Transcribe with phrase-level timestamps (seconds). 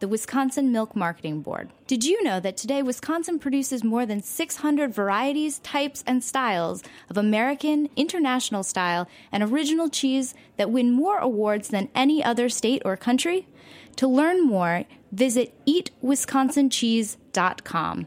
[0.00, 1.70] the Wisconsin Milk Marketing Board.
[1.86, 7.16] Did you know that today Wisconsin produces more than 600 varieties, types, and styles of
[7.16, 12.96] American, international style, and original cheese that win more awards than any other state or
[12.96, 13.46] country?
[13.96, 18.06] To learn more, visit eatwisconsincheese.com.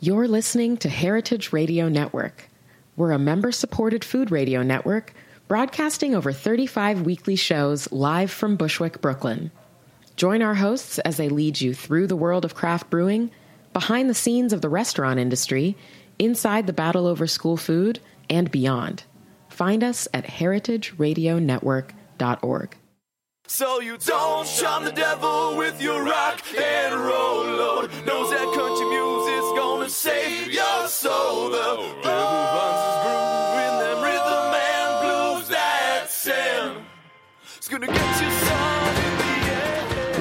[0.00, 2.48] You're listening to Heritage Radio Network.
[2.96, 5.12] We're a member supported food radio network
[5.48, 9.50] broadcasting over 35 weekly shows live from Bushwick, Brooklyn.
[10.16, 13.32] Join our hosts as they lead you through the world of craft brewing,
[13.72, 15.76] behind the scenes of the restaurant industry,
[16.18, 19.04] inside the battle over school food, and beyond.
[19.48, 22.76] Find us at heritageradionetwork.org.
[23.46, 27.90] So you don't shun the devil with your rock and roll load.
[28.06, 31.50] Knows that country music's gonna save your soul.
[31.50, 32.00] The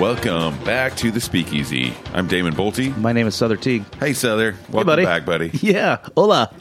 [0.04, 1.94] Welcome back to the Speakeasy.
[2.14, 2.94] I'm Damon Boelte.
[2.98, 3.86] My name is Sother Teague.
[3.96, 4.54] Hey, Sother.
[4.70, 5.06] Welcome buddy.
[5.06, 5.50] back, buddy.
[5.62, 6.54] Yeah, hola.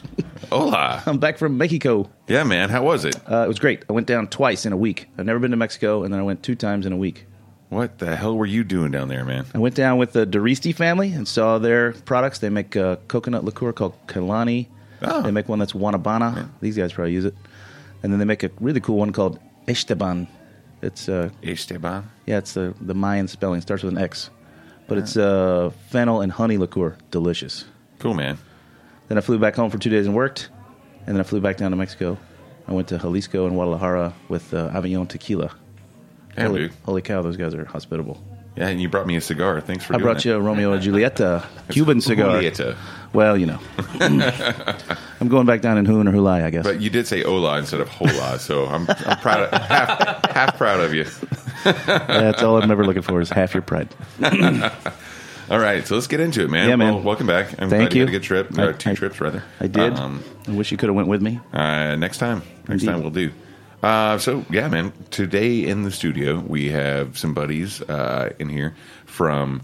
[0.49, 1.03] Hola.
[1.05, 2.09] I'm back from Mexico.
[2.29, 2.69] Yeah, man.
[2.69, 3.17] How was it?
[3.29, 3.83] Uh, it was great.
[3.89, 5.09] I went down twice in a week.
[5.17, 7.25] I've never been to Mexico, and then I went two times in a week.
[7.67, 9.45] What the hell were you doing down there, man?
[9.53, 12.39] I went down with the D'Aristi family and saw their products.
[12.39, 14.67] They make a coconut liqueur called Kalani.
[15.01, 15.21] Oh.
[15.21, 16.47] They make one that's Wanabana.
[16.61, 17.35] These guys probably use it.
[18.03, 19.37] And then they make a really cool one called
[19.67, 20.27] Xtabentún.
[20.83, 22.03] It's uh, Xtabentún.
[22.25, 23.61] yeah, it's the the Mayan spelling.
[23.61, 24.29] Starts with an X,
[24.87, 26.97] but it's uh, fennel and honey liqueur.
[27.09, 27.65] Delicious.
[27.99, 28.37] Cool, man.
[29.07, 30.49] Then I flew back home for two days and worked,
[31.05, 32.17] and then I flew back down to Mexico.
[32.67, 35.51] I went to Jalisco and Guadalajara with uh, Avión Tequila.
[36.35, 36.71] Damn, holy, dude.
[36.85, 38.21] holy cow, those guys are hospitable.
[38.55, 39.61] Yeah, and you brought me a cigar.
[39.61, 39.99] Thanks for that.
[39.99, 40.25] I brought that.
[40.25, 42.41] you a Romeo and Julieta Cuban cigar.
[42.41, 42.77] Julieta.
[43.13, 43.59] Well, you know,
[43.99, 46.63] I'm going back down in Hoon or Hulai, I guess.
[46.63, 50.57] But you did say hola instead of hola, so I'm, I'm proud of, half, half
[50.57, 51.03] proud of you.
[51.63, 53.89] That's all I'm ever looking for is half your pride.
[55.49, 56.67] All right, so let's get into it, man.
[56.69, 56.95] Yeah, man.
[56.95, 57.51] Well, welcome back.
[57.61, 57.99] I'm Thank glad you.
[57.99, 58.05] you.
[58.05, 58.57] had a good trip.
[58.57, 59.43] I- or two I- trips, rather.
[59.59, 59.93] I did.
[59.93, 61.39] Um, I wish you could have went with me.
[61.51, 62.41] Uh, next time.
[62.67, 62.85] Next Indeed.
[62.87, 63.31] time we'll do.
[63.83, 64.93] Uh, so yeah, man.
[65.11, 68.73] Today in the studio we have some buddies uh, in here
[69.05, 69.61] from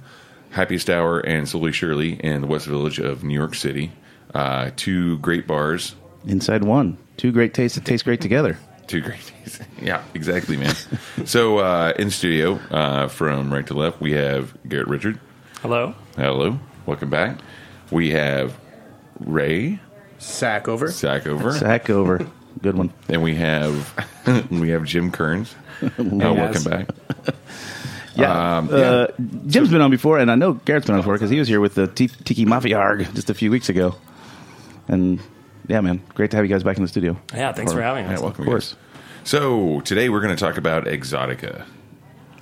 [0.52, 3.92] Happiest Hour and Slowly Shirley in the West Village of New York City.
[4.34, 5.96] Uh, two great bars.
[6.26, 8.58] Inside one, two great tastes that taste great together.
[8.88, 9.60] Two great days.
[9.82, 10.76] yeah, exactly, man.
[11.26, 15.20] so uh, in studio, uh, from right to left, we have Garret Richard.
[15.62, 15.94] Hello.
[16.16, 17.38] Hello, welcome back.
[17.92, 18.58] We have
[19.20, 19.80] Ray
[20.20, 20.88] Sack over.
[20.88, 21.58] Sakover.
[21.58, 22.28] Sack over,
[22.62, 22.92] good one.
[23.08, 23.94] And we have
[24.52, 25.56] we have Jim Kearns.
[25.82, 26.90] Uh, welcome back.
[28.16, 29.08] Yeah, Um, uh,
[29.48, 31.60] Jim's been on before, and I know Garret's been on before because he was here
[31.60, 33.96] with the T- Tiki Mafia Arg just a few weeks ago.
[34.88, 35.20] And
[35.68, 37.18] yeah, man, great to have you guys back in the studio.
[37.34, 38.22] Yeah, thanks for having Yeah, us.
[38.22, 38.74] welcome, Of course.
[38.74, 38.80] guys.
[39.26, 41.64] So today we're going to talk about Exotica.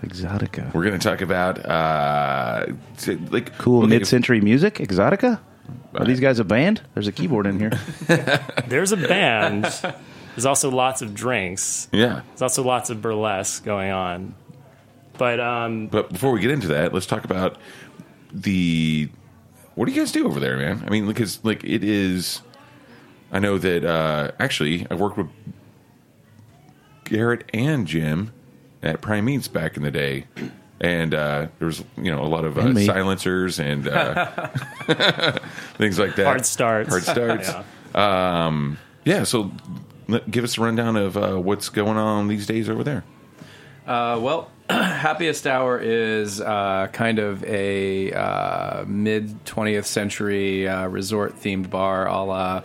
[0.03, 2.67] Exotica, We're going to talk about uh,
[2.97, 4.75] t- like cool okay, mid-century music.
[4.75, 5.39] Exotica.
[5.95, 6.81] Are these guys a band?
[6.93, 7.72] There's a keyboard in here.
[8.67, 9.63] There's a band.
[9.63, 11.90] There's also lots of drinks.
[11.91, 14.35] Yeah, There's also lots of burlesque going on.
[15.17, 17.58] But um, but before we get into that, let's talk about
[18.31, 19.09] the
[19.75, 20.84] what do you guys do over there, man?
[20.85, 22.41] I mean, because like it is.
[23.31, 25.28] I know that uh, actually I worked with
[27.05, 28.31] Garret and Jim
[28.84, 30.25] at Prime Meats back in the day,
[30.79, 34.47] and uh, there was you know a lot of uh, And silencers and uh,
[35.78, 36.25] things like that.
[36.25, 36.90] Hard starts.
[36.90, 37.49] Hard starts.
[37.96, 38.46] Yeah.
[38.46, 39.23] Um, yeah.
[39.23, 39.52] So
[40.08, 43.03] let- give us a rundown of uh, what's going on these days over there.
[43.87, 51.37] Uh, well, Happiest Hour is uh, kind of a uh, mid 20th century uh, resort
[51.37, 52.63] themed bar, a la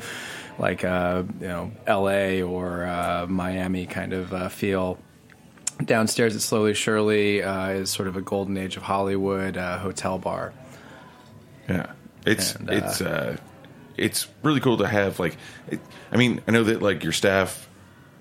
[0.58, 2.42] like uh, you know L.A.
[2.42, 4.98] or uh, Miami kind of uh, feel.
[5.84, 10.19] Downstairs at Slowly Shirley uh, is sort of a golden age of Hollywood uh, hotel
[10.19, 10.52] bar.
[11.69, 11.92] Yeah,
[12.26, 13.36] it's And, it's uh,
[13.96, 15.36] it's really cool to have like.
[15.69, 15.80] It,
[16.10, 17.69] I mean, I know that like your staff,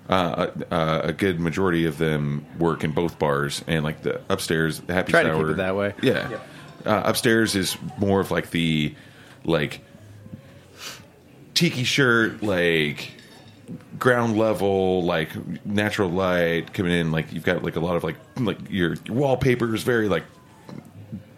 [0.08, 4.80] uh, uh, a good majority of them work in both bars, and like the upstairs,
[4.80, 5.94] the happy Try to hour keep it that way.
[6.02, 6.38] Yeah,
[6.84, 8.94] uh, upstairs is more of like the
[9.44, 9.80] like
[11.54, 13.12] tiki shirt, like
[13.98, 15.30] ground level, like
[15.64, 17.12] natural light coming in.
[17.12, 20.24] Like you've got like a lot of like like your, your wallpaper is very like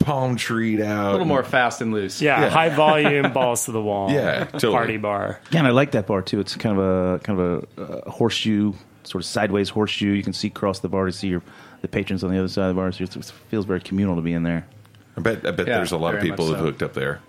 [0.04, 2.20] palm treed out, A little more fast and loose.
[2.22, 2.48] Yeah, Yeah.
[2.50, 4.10] high volume, balls to the wall.
[4.10, 4.72] Yeah, totally.
[4.72, 5.40] Party bar.
[5.50, 6.38] Yeah, and I like that bar too.
[6.40, 8.72] It's kind of a kind of a uh, horseshoe,
[9.02, 10.12] sort of sideways horseshoe.
[10.12, 11.42] You can see across the bar to see your
[11.82, 12.92] the patrons on the other side of the bar.
[12.92, 14.66] So it feels very communal to be in there.
[15.16, 16.64] I bet I bet Yeah, there's a lot of people much who've so.
[16.64, 17.20] hooked up there.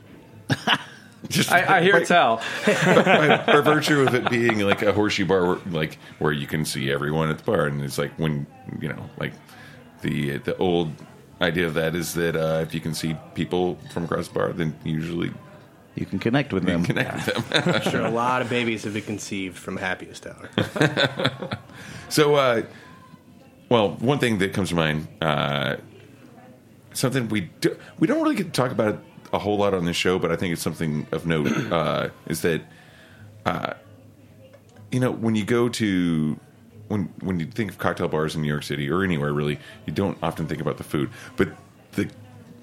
[1.28, 2.40] Just I, I hear by, tell.
[2.68, 6.66] by, by virtue of it being like a horseshoe bar, where, like where you can
[6.66, 8.46] see everyone at the bar, and it's like when
[8.80, 9.34] you know, like
[10.02, 10.92] the the old
[11.42, 14.54] idea of that is that uh, if you can see people from across the bar,
[14.54, 15.32] then usually
[15.96, 16.84] You can connect with them.
[16.84, 17.64] can connect with them.
[17.76, 20.50] I'm Sure, a lot of babies have been conceived from Happiest Hour.
[22.10, 22.62] So, uh,
[23.70, 25.78] well, one thing that comes to mind, uh,
[26.94, 29.02] something we do, we don't really get to talk about
[29.34, 32.42] a whole lot on this show, but I think it's something of note uh, is
[32.44, 32.62] that,
[33.46, 33.74] uh,
[34.92, 36.40] you know, when you go to
[36.88, 39.94] when when you think of cocktail bars in New York City or anywhere really, you
[39.94, 41.50] don't often think about the food, but
[41.94, 42.10] the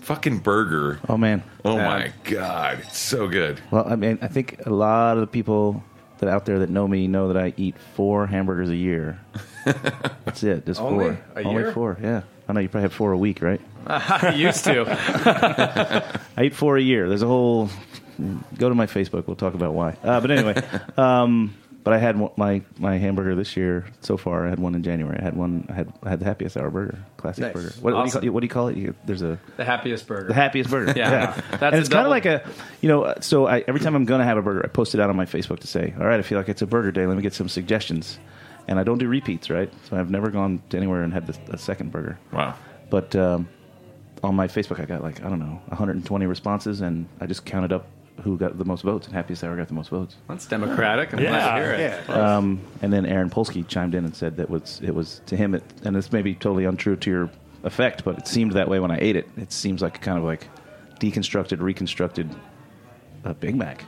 [0.01, 1.01] fucking burger.
[1.09, 1.43] Oh man.
[1.65, 1.85] Oh Yeah.
[1.89, 3.61] my god, it's so good.
[3.71, 5.83] Well, I mean, I think a lot of the people
[6.19, 9.19] that out there that know me know that I eat four hamburgers a year.
[9.65, 11.17] That's it, just Only?
[11.17, 11.19] four.
[11.37, 11.73] A Only year?
[11.73, 11.99] four.
[12.01, 13.61] Yeah, I know you probably have four a week, right?
[13.87, 14.85] I used to.
[16.37, 17.09] I eat four a year.
[17.09, 17.69] There's a whole.
[18.57, 19.27] Go to my Facebook.
[19.27, 19.97] We'll talk about why.
[20.05, 20.55] Uh, but anyway,
[20.97, 21.55] um,
[21.85, 24.47] but I had one, my my hamburger this year so far.
[24.47, 25.19] I had one in January.
[25.19, 25.67] I had one.
[25.69, 27.53] I had I had the happiest hour burger, classic Nice.
[27.53, 27.73] burger.
[27.81, 27.95] What, Awesome.
[27.95, 28.77] what, do you call, what do you call it?
[28.77, 30.29] You, there's a The happiest burger.
[30.29, 30.93] the happiest burger.
[30.97, 31.35] Yeah.
[31.51, 32.49] That's and it's kind of like a,
[32.81, 35.01] you know, so I, every time I'm going to have a burger, I post it
[35.01, 37.07] out on my Facebook to say, all right, I feel like it's a burger day.
[37.07, 38.19] Let me get some suggestions.
[38.69, 39.73] And I don't do repeats, right?
[39.89, 42.17] So I've never gone to anywhere and had this, a second burger.
[42.33, 42.55] Wow.
[42.91, 43.49] But um,
[44.23, 47.73] on my Facebook, I got like, I don't know, 120 responses, and I just counted
[47.73, 47.87] up
[48.23, 50.17] who got the most votes, and Happiest Hour got the most votes.
[50.29, 51.13] That's democratic.
[51.13, 51.59] I'm glad Yeah.
[51.59, 52.11] to hear it.
[52.11, 55.55] Um, and then Aaron Polsky chimed in and said that was it was to him,
[55.55, 57.31] it, and this may be totally untrue to your
[57.65, 59.29] effect, but it seemed that way when I ate it.
[59.37, 60.47] It seems like kind of like
[61.01, 62.29] deconstructed, reconstructed
[63.25, 63.85] uh, Big Mac.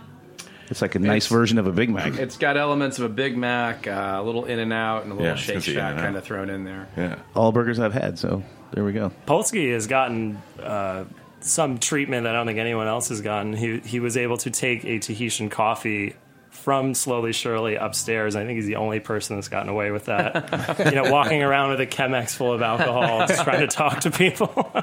[0.70, 2.14] It's like a nice It's- version of a Big Mac.
[2.18, 5.14] It's got elements of a Big Mac, uh, a little In and Out, and a
[5.14, 6.88] little Yeah, Shake Shack kind of thrown in there.
[6.96, 7.16] Yeah.
[7.34, 8.42] All burgers I've had, so
[8.72, 9.12] there we go.
[9.26, 11.04] Polsky has gotten uh,
[11.44, 13.52] some treatment that I don't think anyone else has gotten.
[13.52, 16.14] He he was able to take a Tahitian coffee
[16.50, 18.36] from Slowly Shirley upstairs.
[18.36, 20.78] I think he's the only person that's gotten away with that.
[20.86, 24.10] you know, walking around with a Chemex full of alcohol, just trying to talk to
[24.10, 24.70] people.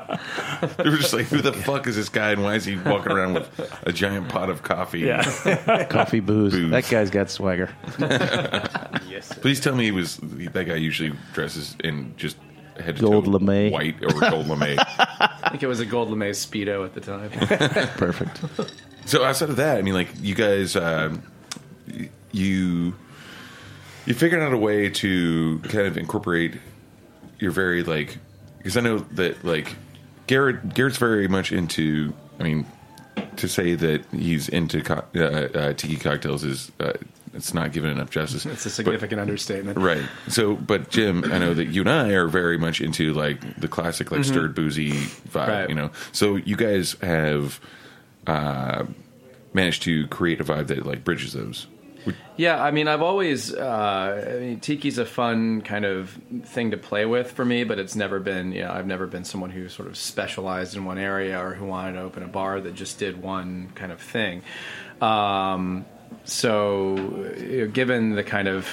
[0.77, 3.11] They were just like, who the fuck is this guy and why is he walking
[3.11, 4.99] around with a giant pot of coffee?
[4.99, 5.23] yeah.
[5.89, 6.53] Coffee booze.
[6.53, 6.69] Booze.
[6.69, 7.69] That guy's got swagger.
[9.09, 9.33] Yes.
[9.39, 12.37] Please tell me he was that guy usually dresses in just
[12.79, 13.71] head to Gold toe lame.
[13.71, 14.77] white or gold lame.
[14.89, 17.29] I think it was a Gold Lame Speedo at the time.
[17.97, 18.39] Perfect.
[19.05, 21.23] so outside of that, I mean, like you guys, um,
[22.31, 22.95] you
[24.05, 26.55] you figured out a way to kind of incorporate
[27.39, 28.17] your very like
[28.57, 29.75] because I know that like
[30.27, 32.13] Garret Garret's very much into.
[32.39, 32.65] I mean,
[33.41, 36.93] to say that he's into co- uh, uh, tiki cocktails is uh,
[37.33, 38.45] it's not given enough justice.
[38.45, 39.77] It's a significant understatement.
[39.77, 40.03] Right.
[40.27, 43.67] So, but Jim, I know that you and I are very much into like the
[43.67, 45.47] classic, like stirred boozy vibe.
[45.47, 45.69] Right.
[45.69, 47.59] You know, so you guys have
[48.27, 48.85] uh,
[49.53, 51.67] managed to create a vibe that like bridges those.
[52.37, 56.77] Yeah, I mean, I've always, uh, I mean, tiki's a fun kind of thing to
[56.77, 59.69] play with for me, but it's never been, you know, I've never been someone who
[59.69, 62.97] sort of specialized in one area or who wanted to open a bar that just
[62.97, 64.41] did one kind of thing.
[65.01, 65.85] Um,
[66.23, 66.95] so,
[67.37, 68.67] you know, given the kind of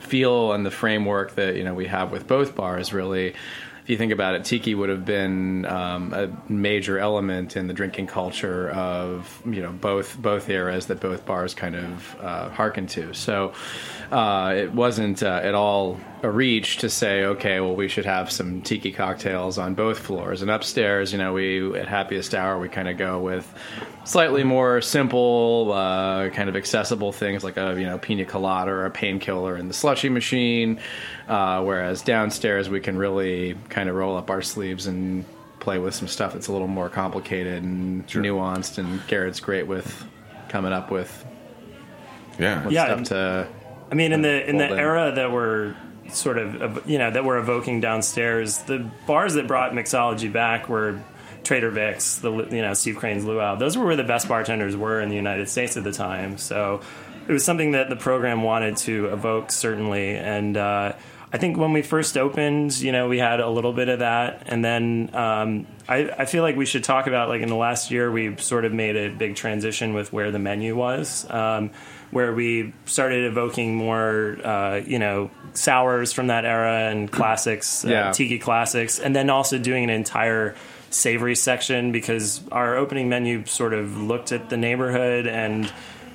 [0.00, 3.34] feel and the framework that you know we have with both bars, really.
[3.88, 7.72] If you think about it, tiki would have been um, a major element in the
[7.72, 13.14] drinking culture of you know both both eras that both bars kind of uh, to.
[13.14, 13.54] So
[14.12, 18.30] uh, it wasn't uh, at all a reach to say, okay, well, we should have
[18.30, 20.42] some tiki cocktails on both floors.
[20.42, 23.50] And upstairs, you know, we at Happiest Hour we kind of go with
[24.04, 28.84] slightly more simple, uh, kind of accessible things like a you know pina colada or
[28.84, 30.78] a painkiller in the slushy machine.
[31.28, 35.24] Uh, whereas downstairs, we can really kind of roll up our sleeves and
[35.60, 38.78] play with some stuff that's a little more complicated and nuanced.
[38.78, 40.06] And Garret's great with
[40.48, 41.24] coming up with,
[42.38, 42.64] Yeah.
[42.64, 43.46] with Yeah, stuff and- to.
[43.90, 44.78] I mean, in the in the in.
[44.78, 45.74] era that we're
[46.10, 51.00] sort of you know that we're evoking downstairs, the bars that brought mixology back were
[51.44, 53.56] Trader Vic's, the you know Steve Crane's Luau.
[53.56, 56.36] Those were where the best bartenders were in the United States at the time.
[56.38, 56.80] So
[57.26, 60.56] it was something that the program wanted to evoke certainly, and.
[60.56, 60.92] Uh,
[61.30, 64.44] I think when we first opened, you know, we had a little bit of that,
[64.46, 67.90] and then um, I, I feel like we should talk about like in the last
[67.90, 71.70] year we sort of made a big transition with where the menu was, um,
[72.12, 77.88] where we started evoking more, uh, you know, sours from that era and classics, uh,
[78.12, 80.54] tiki classics, and then also doing an entire
[80.88, 85.70] savory section because our opening menu sort of looked at the neighborhood and.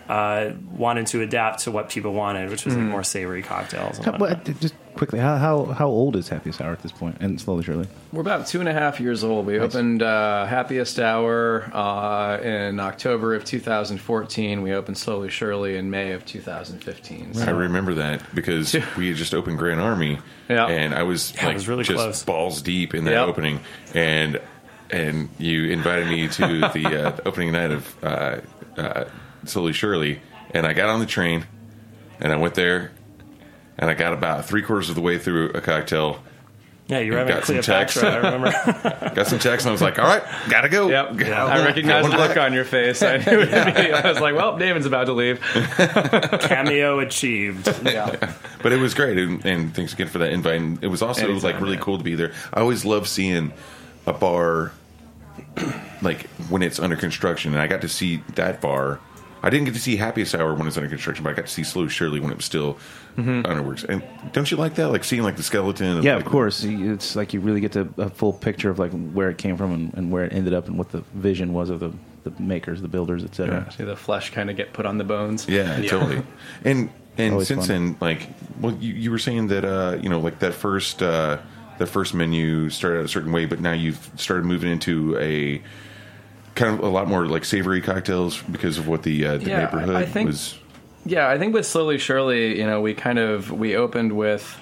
[0.10, 4.00] Uh, wanted to adapt to what people wanted, which was like more savory cocktails.
[4.00, 7.18] And but just quickly, how, how how old is Happiest Hour at this point?
[7.20, 7.88] And slowly, surely.
[8.12, 9.46] We're about two and a half years old.
[9.46, 14.62] We opened uh, Happiest Hour uh, in October of 2014.
[14.62, 17.38] We opened Slowly Shirley in May of 2015.
[17.38, 20.20] I remember that because we had just opened Grand Army,
[20.50, 20.68] Yeah.
[20.68, 22.24] and I was Yeah, like was really just close.
[22.24, 23.28] balls deep in that Yep.
[23.28, 23.60] opening,
[23.94, 24.40] and
[24.92, 28.38] and you invited me to the uh, opening night of uh,
[28.78, 29.06] uh,
[29.46, 30.22] Slowly Shirley,
[30.52, 31.46] and I got on the train,
[32.20, 32.92] and I went there,
[33.78, 36.22] and I got about three quarters of the way through a cocktail,
[36.88, 38.04] yeah, you were I've having got some text.
[38.04, 38.52] I remember.
[39.16, 41.16] got some text, and I was like, "All right, gotta go." Yep.
[41.16, 41.66] Gotta I go.
[41.66, 43.02] recognized the look on your face.
[43.02, 43.94] I knew immediately.
[43.94, 45.40] I was like, well, David's about to leave.
[45.40, 47.68] cameo achieved.
[47.86, 48.34] Yeah.
[48.62, 50.60] But it was great, and, and thanks again for that invite.
[50.60, 51.82] And it was also Anytime, like really yeah.
[51.82, 52.34] cool to be there.
[52.54, 53.54] I always love seeing
[54.06, 54.74] a bar
[56.02, 59.00] like when it's under construction, and I got to see that bar.
[59.44, 61.52] I didn't get to see Happiest Hour when it's under construction, but I got to
[61.52, 62.78] see Slow Surely when it was still
[63.18, 63.46] Mm-hmm.
[63.46, 63.84] under works.
[63.84, 64.88] And don't you like that?
[64.88, 66.02] Like seeing like the skeleton?
[66.02, 66.64] Yeah, like, of course.
[66.64, 69.72] It's like you really get to a full picture of like where it came from
[69.72, 72.82] and, and where it ended up and what the vision was of the, the makers,
[72.82, 73.72] the builders, etc.
[73.78, 75.48] See the flesh kind of get put on the bones.
[75.48, 76.24] Yeah, totally.
[76.66, 77.86] And and Always since fun.
[77.86, 78.28] then, like,
[78.60, 81.38] well, you, you were saying that uh, you know, like that first uh,
[81.78, 85.62] that first menu started out a certain way, but now you've started moving into a
[86.56, 89.66] kind of a lot more like savory cocktails because of what the uh, the Yeah,
[89.66, 90.58] neighborhood I think- was.
[91.06, 94.58] Yeah, I think with Slowly Shirley, you know, we kind of we opened with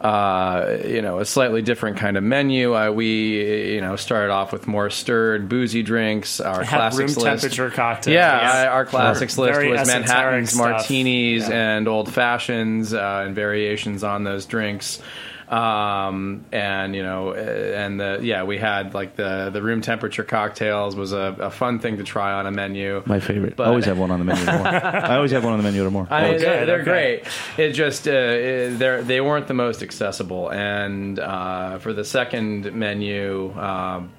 [0.00, 2.74] uh, you know a slightly different kind of menu.
[2.76, 6.40] Uh, we you know started off with more stirred boozy drinks.
[6.40, 7.20] Our Had room list.
[7.20, 8.12] temperature cocktails.
[8.14, 8.66] Yeah, Yes.
[8.68, 10.60] Our classics list Very was Manhattan's, stuff.
[10.70, 11.76] martinis, Yeah.
[11.76, 15.00] and old fashions, uh, and variations on those drinks.
[15.48, 20.24] Um, and you know, uh, and the yeah, we had like the the room temperature
[20.24, 23.02] cocktails was a, a fun thing to try on a menu.
[23.06, 23.56] My favorite.
[23.56, 24.66] But- I always have one on the menu more.
[24.66, 26.06] I always have one on the menu or more.
[26.10, 26.42] I mean, Always.
[26.42, 27.20] they're, they're okay.
[27.24, 27.26] great.
[27.58, 33.52] It just uh, they're they weren't the most accessible, and uh, for the second menu.
[33.58, 34.12] Um,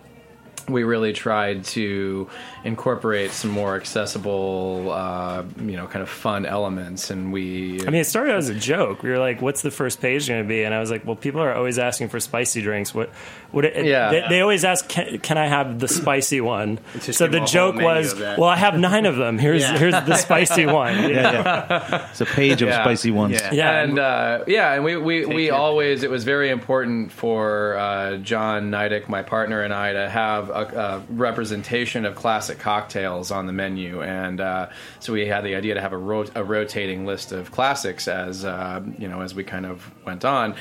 [0.69, 2.29] we really tried to
[2.63, 7.81] incorporate some more accessible, uh, you know, kind of fun elements, and we.
[7.85, 9.03] I mean, it started as a joke.
[9.03, 11.15] We were like, "What's the first page going to be?" And I was like, "Well,
[11.15, 12.93] people are always asking for spicy drinks.
[12.95, 13.09] What?
[13.51, 13.65] What?
[13.65, 14.09] It, Yeah.
[14.11, 18.15] They, they always ask, can, "Can I have the spicy one?" So the joke was,
[18.17, 19.37] "Well, I have nine of them.
[19.39, 19.77] Here's Yeah.
[19.77, 21.21] here's the spicy one." you know?
[21.21, 22.07] yeah, yeah.
[22.11, 22.81] It's a page of Yeah.
[22.83, 23.33] spicy ones.
[23.41, 23.53] Yeah.
[23.53, 27.75] Yeah, and uh, yeah, and we we, we your always it was very important for
[27.77, 33.31] uh, Jon Neidich, my partner, and I to have a, a representation of classic cocktails
[33.31, 34.69] on the menu, and uh,
[34.99, 38.45] so we had the idea to have a, ro- a rotating list of classics as
[38.45, 40.55] uh, you know as we kind of went on.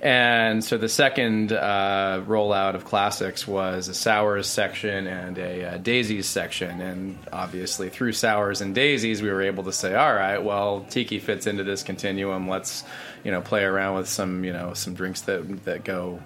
[0.00, 5.78] And so the second uh, rollout of classics was a sours section and a uh,
[5.78, 10.38] daisies section, and obviously through sours and daisies, we were able to say, all right,
[10.38, 12.48] well, tiki fits into this continuum.
[12.48, 12.84] Let's
[13.24, 16.20] you know play around with some you know some drinks that that go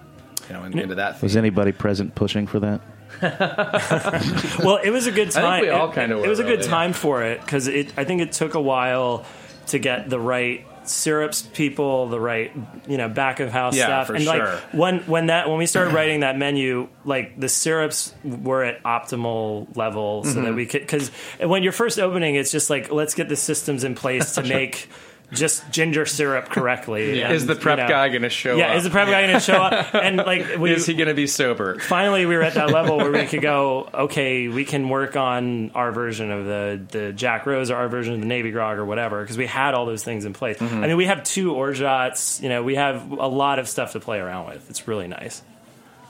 [0.47, 1.15] you know into that.
[1.15, 1.21] Theme.
[1.23, 2.81] Was anybody present pushing for that?
[4.63, 5.61] well, it was a good think time.
[5.61, 7.93] we all It- kinda It, were, was a good time for it because it.
[7.97, 9.25] I think it took a while
[9.67, 12.51] to get the right syrups people, the right
[12.87, 14.37] you know back of house Yeah, stuff, and sure.
[14.45, 18.81] like when when that when we started writing that menu, like the syrups were at
[18.83, 20.43] optimal level so Mm-hmm.
[20.45, 21.09] that we could because
[21.39, 24.89] when you're first opening, it's just like let's get the systems in place to make.
[25.31, 27.21] Just ginger syrup correctly.
[27.23, 28.69] and, is the prep you know- guy going to show Yeah, up?
[28.71, 29.93] Yeah, is the prep guy going to show up?
[29.95, 31.79] And like, we, is he going to be sober?
[31.79, 35.71] finally we were at that level where we could go okay we can work on
[35.71, 38.85] our version of the the jack rose or our version of the navy grog or
[38.85, 40.83] whatever because we had all those things in place Mm-hmm.
[40.83, 43.99] i mean we have two orgeats you know we have a lot of stuff to
[43.99, 45.41] play around with it's really nice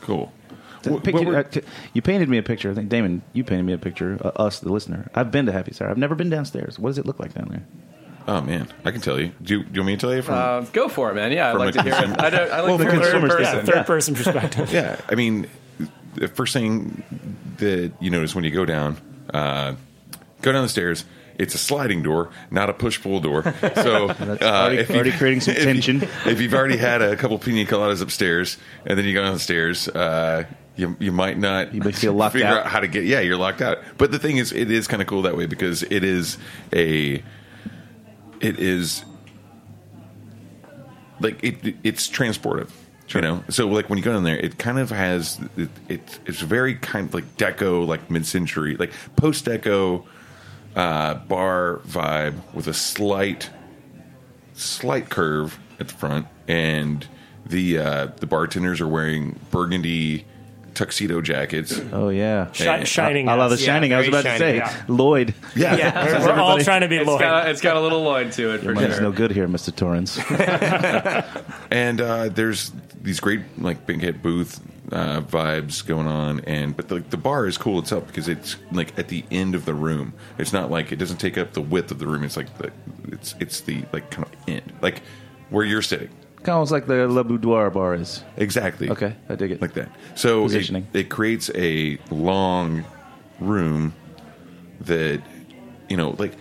[0.02, 0.32] Cool.
[0.84, 1.62] Picture- what uh, t-
[1.94, 2.72] you painted me a picture.
[2.72, 4.18] I think Damon, you painted me a picture.
[4.20, 5.10] Uh, us, the listener.
[5.14, 5.92] I've been to Happy Sour.
[5.92, 6.80] I've never been downstairs.
[6.80, 7.64] What does it look like down there?
[8.28, 9.32] Oh man, I can tell you.
[9.42, 10.36] Do you, do you want me to tell you from?
[10.36, 11.32] Uh, go for it, man.
[11.32, 12.20] Yeah, I'd like to hear it.
[12.22, 14.72] I, don't, I like Well, the the third person, Yeah, third person perspective.
[14.74, 15.48] yeah, I mean,
[16.16, 17.04] the first thing
[17.58, 18.98] that you notice when you go down,
[19.34, 19.76] uh,
[20.42, 21.06] go down the stairs.
[21.40, 23.42] It's a sliding door, not a push pull door.
[23.76, 26.04] So uh, already- if you- already creating some if you- tension.
[26.28, 30.44] if you've already had a couple pina coladas upstairs, and then you go downstairs, uh,
[30.76, 32.66] you you might not You might feel locked figure out.
[32.66, 33.06] out how to get.
[33.06, 33.80] Yeah, you're locked out.
[33.98, 36.38] But the thing is, it is kind of cool that way because it is
[36.74, 37.24] a
[38.42, 39.06] it is
[41.20, 42.70] like it it's transportive
[43.14, 43.44] you know?
[43.50, 46.76] So like when you go in there it kind of has it, it it's very
[46.76, 50.06] kind of like deco like mid-century like post-deco
[50.76, 53.50] uh, bar vibe with a slight
[54.54, 56.28] slight curve at the front.
[56.48, 57.06] And
[57.46, 60.26] the uh, the bartenders are wearing burgundy
[60.74, 62.52] tuxedo jackets Oh yeah.
[62.54, 63.28] Shi- shining.
[63.28, 63.62] I love the us.
[63.62, 63.94] Yeah, shining.
[63.94, 64.78] I was very about to say shiny.
[64.80, 64.84] Yeah.
[64.88, 65.34] Lloyd.
[65.56, 67.20] yeah, We're all trying to be It's Lloyd.
[67.22, 69.04] got, it's got a little Lloyd to it Your for money's sure.
[69.04, 70.18] no good here, Mister Torrance.
[71.72, 74.60] and uh, there's these great like big hit booth
[74.92, 78.98] uh, vibes going on, and but the, the bar is cool itself because it's like
[79.00, 80.14] at the end of the room.
[80.38, 82.24] It's not like it doesn't take up the width of the room.
[82.24, 82.72] It's like the
[83.12, 85.02] it's it's the like kind of end, like
[85.50, 86.10] where you're sitting.
[86.44, 88.24] Kind of like the Le Boudoir bar is.
[88.38, 88.90] Exactly.
[88.90, 89.62] Okay, I dig it.
[89.62, 89.90] Like that.
[90.16, 90.88] So it, Positioning.
[90.94, 92.84] it creates a long
[93.40, 93.94] room
[94.82, 95.22] that
[95.90, 96.34] you know, like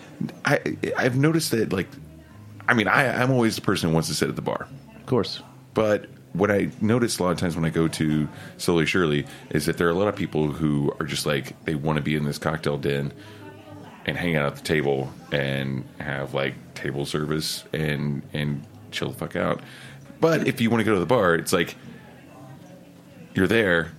[0.44, 0.60] I
[0.96, 1.88] I've noticed that like
[2.68, 4.68] I mean I I'm always the person who wants to sit at the bar.
[4.96, 5.42] Of course.
[5.74, 9.66] But what I notice a lot of times when I go to Slowly Shirley is
[9.66, 12.14] that there are a lot of people who are just like they want to be
[12.14, 13.12] in this cocktail den
[14.06, 19.16] and hang out at the table and have like table service and and chill the
[19.18, 19.60] fuck out.
[20.20, 21.76] But if you want to go to the bar, it's like
[23.34, 23.92] you're there.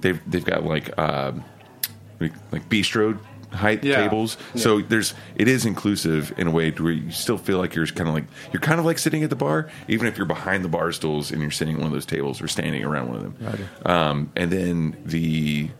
[0.00, 1.44] They've they've got like um,
[2.20, 3.18] like like bistro
[3.52, 4.02] height Yeah.
[4.02, 4.36] tables.
[4.54, 7.86] So there's it is inclusive in a way to where you still feel like you're
[7.86, 10.64] kind of like you're kind of like sitting at the bar, even if you're behind
[10.64, 13.16] the bar stools and you're sitting at one of those tables or standing around one
[13.16, 13.36] of them.
[13.86, 15.70] Um, and then the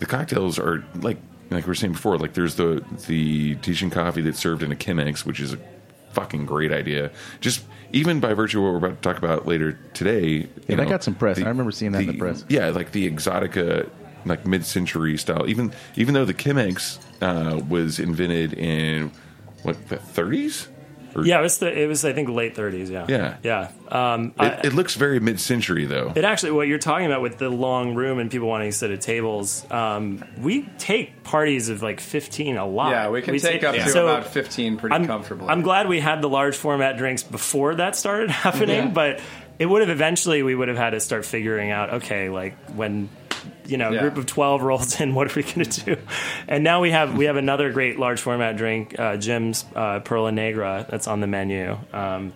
[0.00, 1.18] the cocktails are like
[1.50, 4.76] like we were saying before, like there's the the Tahitian coffee that's served in a
[4.76, 5.58] Chemex, which is a
[6.12, 7.10] fucking great idea.
[7.40, 10.48] Just even by virtue of what we're about to talk about later today.
[10.68, 11.38] Yeah, that got some press.
[11.38, 12.44] I remember seeing that in the press.
[12.48, 13.88] Yeah, like the Exotica,
[14.24, 15.48] like mid-century style.
[15.48, 19.10] Even even though the Chemex uh, was invented in
[19.62, 20.68] what the 30s.
[21.14, 22.90] Or, Yeah, it was the, it was I think late 30s.
[22.90, 23.36] Yeah, Yeah.
[23.42, 23.70] yeah.
[24.14, 26.12] Um, I- It, it looks very mid-century though.
[26.14, 28.90] It actually, what you're talking about with the long room and people wanting to sit
[28.90, 32.90] at tables, um, we take parties of like 15 a lot.
[32.90, 35.48] Yeah, we can take up to so about 15 pretty I'm, comfortably.
[35.48, 39.20] I'm glad we had the large format drinks before that started happening, but
[39.58, 43.08] it would have eventually, we would have had to start figuring out, okay, like when.
[43.66, 44.00] You know, Yeah.
[44.00, 45.14] group of twelve rolls in.
[45.20, 45.96] What are we going to do?
[46.48, 50.32] And now we have we have another great large format drink, uh, Jim's uh, Perla
[50.32, 51.78] Negra, that's on the menu.
[51.92, 52.32] Um,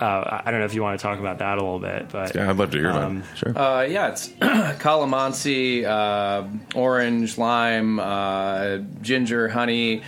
[0.00, 2.08] uh, I I don't know if you want to talk about that a little bit,
[2.10, 3.36] but Yeah, I'd love to hear um, that.
[3.38, 3.58] Sure.
[3.58, 4.28] Uh, yeah, it's
[4.80, 10.02] calamansi, uh, orange, lime, uh, ginger, honey,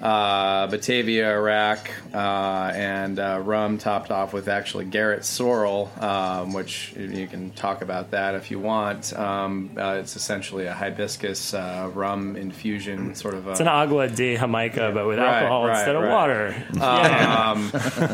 [0.00, 6.92] uh, Batavia, Arrack, uh, and uh, rum topped off with actually Garret Sorrel, um, which
[6.96, 9.12] you can talk about that if you want.
[9.16, 13.52] Um, uh, it's essentially a hibiscus uh, rum infusion, sort of a.
[13.52, 16.12] It's an agua de Jamaica, but with Right, alcohol right, instead of right.
[16.12, 16.64] water.
[16.74, 17.50] yeah.
[17.52, 17.70] Um,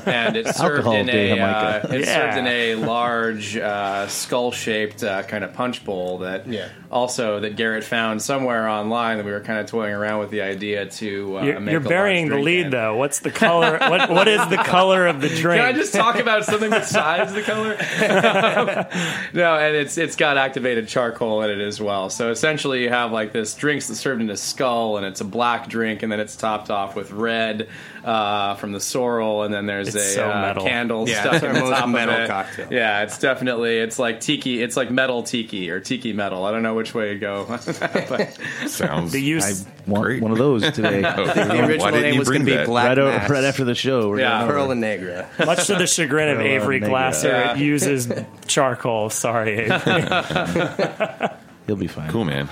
[0.07, 2.15] and it's served in a uh, it's Yeah.
[2.35, 6.69] served in a large uh, skull-shaped uh, kind of punch bowl that Yeah.
[6.91, 10.43] also that Garret found somewhere online that we were kind of toying around with the
[10.43, 12.97] idea to uh, You're, make you're large burying the lead, though.
[12.97, 13.79] What's the color?
[13.79, 15.63] what What is the color of the drink?
[15.63, 17.77] Can I just talk about something besides the color?
[19.33, 22.11] no, and it's it's got activated charcoal in it as well.
[22.11, 25.25] So essentially, you have like this drinks that's served in a skull, and it's a
[25.25, 27.69] black drink, and then it's topped off with red
[28.05, 31.55] uh, from the sorrel, and then there's It's a so uh, candle Yeah, stuck in
[31.55, 32.29] the top metal of it.
[32.29, 32.69] cocktail.
[32.71, 34.63] Yeah, it's definitely it's like tiki.
[34.63, 36.45] It's like metal tiki or tiki metal.
[36.45, 37.45] I don't know which way to go.
[37.49, 39.65] but, Sounds the use.
[39.67, 40.23] I want Great.
[40.23, 41.03] one of those today.
[41.17, 42.65] Oh, The original name was going to be?
[42.65, 43.31] Black right, o- Mass.
[43.31, 44.09] right after the show.
[44.09, 44.31] We're Yeah.
[44.41, 44.53] going over.
[44.53, 45.29] Perla Negra.
[45.45, 47.53] Much to the chagrin of Avery Glasser, Yeah.
[47.55, 48.11] it uses
[48.47, 49.11] charcoal.
[49.11, 50.03] Sorry, Avery.
[51.67, 52.11] He'll be fine.
[52.11, 52.49] Cool, man.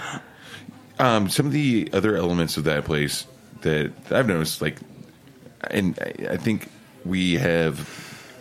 [0.99, 3.27] Um, some of the other elements of that place
[3.63, 4.77] that I've noticed, like,
[5.71, 6.69] and I- I think
[7.05, 7.89] we have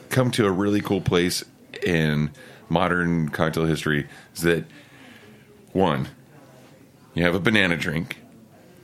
[0.10, 1.44] come to a really cool place
[1.84, 2.30] in
[2.70, 4.66] modern cocktail history is that
[5.74, 6.08] one,
[7.14, 8.18] you have a banana drink.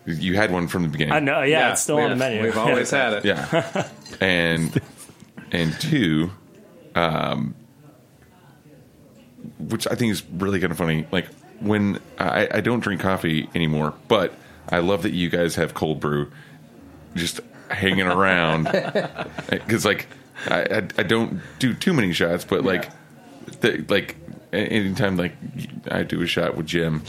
[0.05, 1.13] You had one from the beginning.
[1.13, 1.41] I know.
[1.41, 2.43] Yeah, it's still we on the menu.
[2.43, 3.25] We've always had it.
[3.25, 3.87] Yeah,
[4.21, 4.79] and
[5.51, 6.29] and two,
[6.93, 7.55] um,
[9.59, 11.07] which I think is really kind of funny.
[11.11, 11.27] Like
[11.59, 14.33] when I, I don't drink coffee anymore, but
[14.69, 16.31] I love that you guys have cold brew.
[17.15, 18.63] just hanging around
[19.49, 20.07] because like
[20.47, 22.89] I, I I don't do too many shots, but like
[23.61, 24.15] the, like
[24.53, 25.33] a- anytime like
[25.89, 27.03] I do a shot with Jim,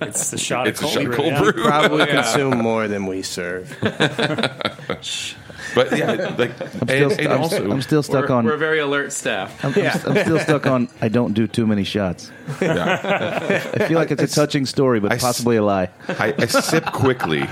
[0.00, 1.16] It's the shot it's of a cold shot of brew.
[1.16, 1.42] cold yeah.
[1.42, 1.62] brew.
[1.64, 3.76] Probably consume more than we serve.
[5.74, 8.44] But yeah, like and, Still, and I'm, also I'm still stuck we're, on.
[8.46, 9.62] we're a very alert staff.
[9.62, 10.88] I'm, I'm st- I'm still stuck on.
[11.02, 12.30] I don't do too many shots.
[12.62, 15.90] yeah, I feel like it's a touching story, but I s- possibly a lie.
[16.08, 17.46] I, I sip quickly.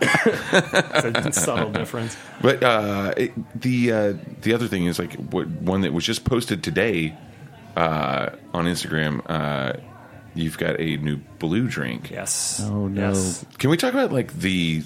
[0.00, 2.16] It's a subtle difference.
[2.40, 6.24] But uh, it, the uh, the other thing is like what one that was just
[6.24, 7.16] posted today
[7.76, 9.22] uh, on Instagram.
[9.28, 9.74] Uh,
[10.34, 12.10] you've got a new blue drink.
[12.10, 12.60] Yes.
[12.64, 13.08] Oh, no.
[13.08, 13.44] Yes.
[13.58, 14.82] Can we talk about like the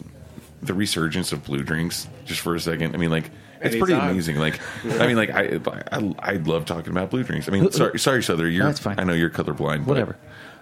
[0.62, 2.94] the resurgence of blue drinks just for a second?
[2.94, 4.36] I mean, like it's pretty amazing.
[4.36, 5.60] Like, I mean, like I,
[5.92, 7.48] I I love talking about blue drinks.
[7.48, 8.98] I mean, sorry, sorry, Sother, you're That's fine.
[8.98, 9.80] I know you're colorblind.
[9.80, 10.16] but- Whatever.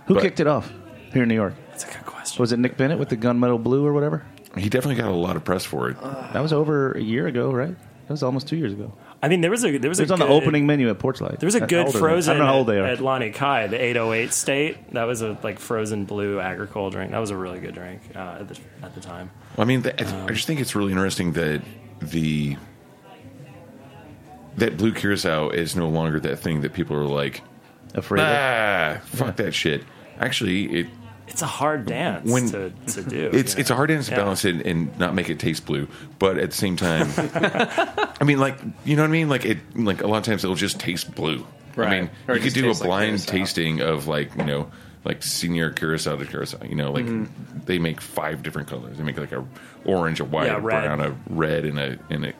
[0.06, 0.72] Who but kicked it off
[1.12, 1.54] here in New York?
[1.68, 2.40] That's a good question.
[2.40, 4.24] Was it Nick Bennett with the gunmetal blue or whatever?
[4.56, 6.00] He definitely got a lot of press for it.
[6.00, 7.76] That was over a year ago, right?
[7.78, 8.92] That was almost two years ago.
[9.22, 10.88] I mean, there was a there was It a was on the good- opening menu
[10.88, 11.40] at Porchlight.
[11.40, 11.98] There was a How good old are they?
[11.98, 12.86] frozen I don't know how old they at, are.
[12.86, 14.92] at Lani Kai, the 808 State.
[14.94, 17.10] That was a like frozen blue agricole drink.
[17.10, 19.30] That was a really good drink uh, at, the, at the time.
[19.58, 21.62] I mean, th- I just think it's really interesting that
[22.00, 22.56] the
[24.56, 27.42] that blue curacao is no longer that thing that people are like,
[27.94, 28.26] Afraid of.
[28.28, 29.82] ah, fuck that shit.
[30.18, 30.86] Actually, it
[31.28, 33.30] It's a hard dance When- to, to do.
[33.32, 34.18] it's you it's a hard dance to Yeah.
[34.18, 35.88] balance it and not make it taste blue,
[36.18, 37.08] but at the same time,
[38.20, 39.28] I mean, like you know what I mean?
[39.28, 41.46] Like it, like a lot of times it'll just taste blue.
[41.76, 44.70] I mean, Or you could do a tastes like blind tasting of like you know,
[45.04, 46.64] like senior curacao to curacao.
[46.64, 47.60] You know, like Mm-hmm.
[47.66, 48.96] they make five different colors.
[48.98, 49.44] They make like a
[49.84, 50.82] orange, a white, Yeah, a red.
[50.84, 52.32] brown, a red, and a and a,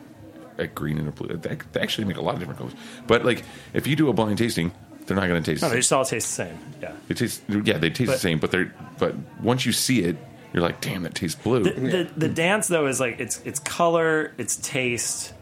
[0.57, 1.37] a green and a blue.
[1.37, 2.73] They, they actually make a lot of different colors.
[3.07, 4.73] But like, if you do a blind tasting,
[5.09, 5.61] they're not going to taste.
[5.61, 6.57] No, they just all taste the same.
[6.81, 6.93] Yeah.
[7.09, 10.15] It tastes, yeah, they taste the same, but they're but once you see it,
[10.53, 11.63] you're like, damn, that tastes blue.
[11.63, 15.33] The, the, the dance though is like it's it's color, it's taste.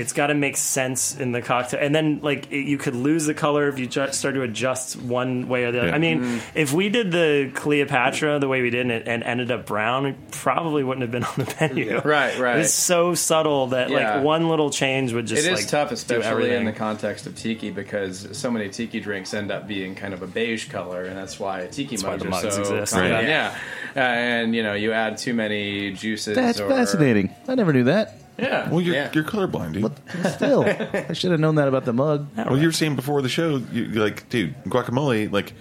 [0.00, 3.26] It's got to make sense in the cocktail, and then like it, you could lose
[3.26, 5.88] the color if you ju- start to adjust one way or the other.
[5.88, 5.94] Yeah.
[5.94, 9.66] I mean, if we did the Cleopatra the way we did it and ended up
[9.66, 12.00] brown, it probably wouldn't have been on the menu.
[12.00, 12.58] Right, right.
[12.60, 14.14] It's so subtle that Yeah.
[14.16, 17.36] like one little change would just It is like, tough, especially in the context of
[17.36, 21.16] tiki, because so many tiki drinks end up being kind of a beige color, and
[21.16, 23.12] that's why tiki why mugs the are mugs so exist, common.
[23.12, 23.24] Right.
[23.28, 23.54] Yeah,
[23.96, 26.34] Uh, and you know, you add too many juices.
[26.36, 27.34] That's or, fascinating.
[27.48, 28.14] I never knew that.
[28.40, 29.10] Yeah, well, you're yeah.
[29.12, 30.26] you're colorblind, dude.
[30.32, 32.26] Still, I should have known that about the mug.
[32.36, 35.52] Well, you were saying before the show, you, you're like, dude, guacamole, like,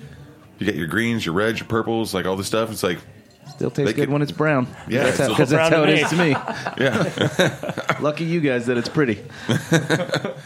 [0.60, 2.72] you get your greens, your reds, your purples, like all this stuff.
[2.72, 3.00] It's like,
[3.50, 4.68] Still tastes They good could- when it's brown.
[4.88, 6.10] Yeah, that's it's how, all 'cause that's how to it me.
[6.10, 6.30] to me.
[7.90, 9.20] yeah, Lucky you guys that it's pretty.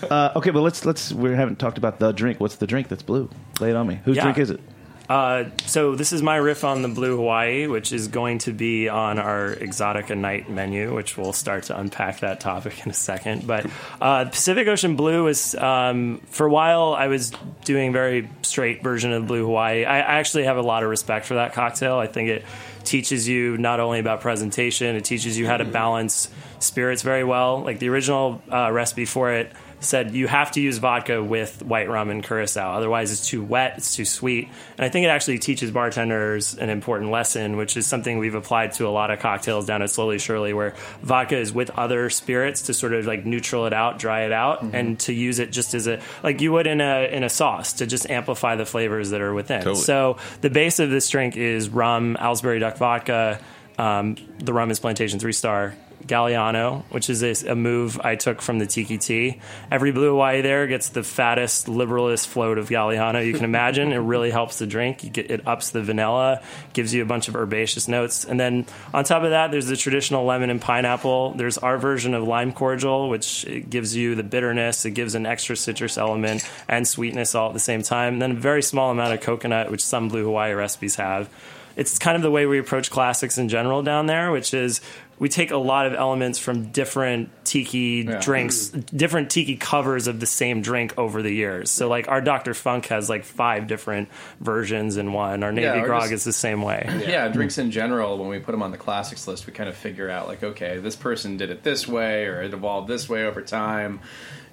[0.10, 2.40] uh, okay, but let's let's we haven't talked about the drink.
[2.40, 3.30] What's the drink that's blue?
[3.60, 4.00] Lay it on me.
[4.06, 4.24] Whose Yeah.
[4.24, 4.62] drink is it?
[5.10, 8.88] Uh, so this is my riff on the Blue Hawaii, which is going to be
[8.88, 13.46] on our Exotica Night menu, which we'll start to unpack that topic in a second.
[13.46, 13.66] But
[14.02, 17.32] uh, Pacific Ocean Blue is um, for a while I was
[17.66, 19.84] doing very straight version of Blue Hawaii.
[19.84, 21.98] I, actually have a lot of respect for that cocktail.
[21.98, 22.46] I think it
[22.84, 27.62] teaches you not only about presentation, it teaches you how to balance spirits very well.
[27.62, 29.52] Like the original uh, recipe for it
[29.84, 32.74] said you have to use vodka with white rum and curacao.
[32.74, 34.50] Otherwise it's too wet it's too sweet.
[34.78, 38.74] And i think it actually teaches bartenders an important lesson which is something we've applied
[38.74, 42.64] to a lot of cocktails down at Slowly Shirley where vodka is with other spirits
[42.64, 45.74] to sort of like neutral it out dry it out and to use it just
[45.74, 49.10] as a like you would in a in a sauce to just amplify the flavors
[49.12, 49.60] that are within.
[49.60, 49.76] Totally.
[49.76, 53.40] so the base of this drink is rum Aylesbury Duck vodka
[53.78, 55.74] um, the rum is plantation three star
[56.08, 59.42] Galliano, which is a, a move I took from the Tiki.
[59.72, 63.92] Every Blue Hawaii there gets the fattest, liberalist float of Galliano you can imagine.
[63.92, 65.14] it really helps the drink.
[65.14, 66.42] Get, it ups the vanilla,
[66.74, 68.26] gives you a bunch of herbaceous notes.
[68.26, 71.32] And then on top of that, there's the traditional lemon and pineapple.
[71.32, 74.86] There's our version of lime cordial, which gives you the bitterness.
[74.86, 78.14] It gives an extra citrus element and sweetness all at the same time.
[78.14, 81.30] And then a very small amount of coconut, which some Blue Hawaii recipes have
[81.76, 84.82] it's kind of the way we approach classics in general down there, which is
[85.24, 88.20] we take a lot of elements from different tiki Yeah.
[88.20, 88.98] drinks, mm-hmm.
[88.98, 91.72] different tiki covers of the same drink over the years.
[91.72, 92.54] So, like our Dr.
[92.54, 94.10] Funk has like five different
[94.42, 95.42] versions in one.
[95.44, 96.86] Our Navy Yeah, Grog just- is the same way.
[97.08, 99.78] yeah, drinks in general, when we put them on the classics list, we kind of
[99.78, 103.24] figure out like, okay, this person did it this way, or it evolved this way
[103.24, 104.02] over time.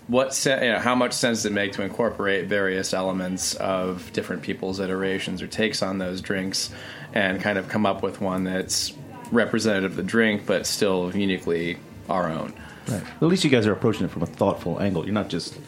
[0.06, 4.12] What se- you know, how much sense does it make to incorporate various elements of
[4.12, 6.70] different people's iterations or takes on those drinks,
[7.12, 8.92] and kind of come up with one that's
[9.30, 12.54] representative of the drink, but still uniquely our own.
[12.88, 13.02] Right.
[13.02, 15.04] At least you guys are approaching it from a thoughtful angle.
[15.04, 15.58] You're not just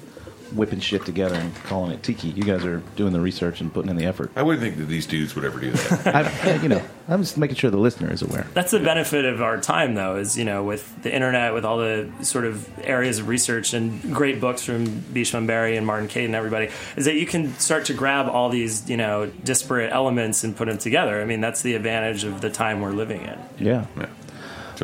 [0.55, 2.29] whipping shit together and calling it tiki.
[2.29, 4.31] You guys are doing the research and putting in the effort.
[4.37, 6.07] I wouldn't think that these dudes would ever do that.
[6.47, 8.47] I, you know, I'm just making sure the listener is aware.
[8.55, 11.79] That's the benefit of our time, though, is you know, with the internet, with all
[11.79, 16.27] the sort of areas of research and great books from Beachbum Berry and Martin Cate
[16.27, 20.45] and everybody, is that you can start to grab all these you know disparate elements
[20.45, 21.21] and put them together.
[21.21, 23.39] I mean, that's the advantage of the time we're living in.
[23.59, 23.87] Yeah.
[23.97, 24.07] yeah.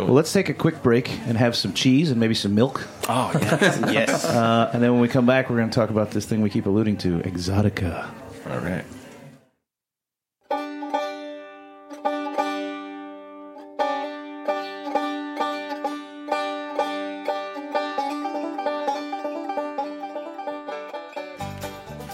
[0.04, 2.86] Well, let's take a quick break and have some cheese and maybe some milk.
[3.08, 3.80] Oh, yes.
[3.92, 4.24] yes.
[4.24, 6.50] Uh, and then when we come back, we're going to talk about this thing we
[6.50, 8.08] keep alluding to, exotica.
[8.50, 8.84] All right.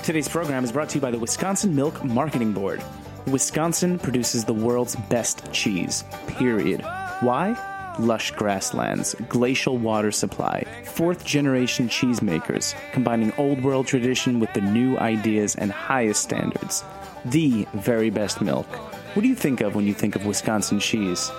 [0.04, 2.82] Today's program is brought to you by the Wisconsin Milk Marketing Board.
[3.26, 6.82] Wisconsin produces the world's best cheese, period.
[7.20, 7.56] Why?
[8.00, 14.98] Lush grasslands, glacial water supply, fourth generation cheesemakers, combining old world tradition with the new
[14.98, 16.82] ideas and highest standards.
[17.24, 18.66] The very best milk.
[19.14, 21.30] What do you think of when you think of Wisconsin cheese?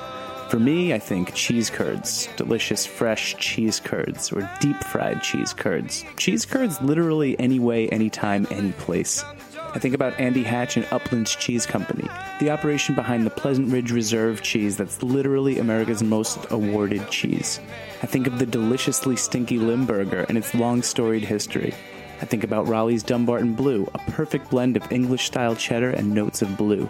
[0.49, 6.05] For me, I think cheese curds, delicious fresh cheese curds, or deep fried cheese curds.
[6.15, 9.25] Cheese curds literally any way, anytime, any place.
[9.75, 12.07] I think about Andy Hatch and Uplands Cheese Company,
[12.39, 17.59] the operation behind the Pleasant Ridge Reserve cheese that's literally America's most awarded cheese.
[18.01, 21.73] I think of the deliciously stinky Limburger and its long storied history.
[22.21, 26.41] I think about Roelli's Dumbarton Blue, a perfect blend of English style cheddar and notes
[26.41, 26.89] of blue.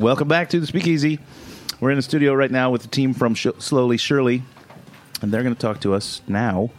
[0.00, 1.18] Welcome back to the Speakeasy.
[1.78, 4.42] We're in the studio right now with the team from Sh- Slowly Shirley,
[5.20, 6.70] and they're going to talk to us now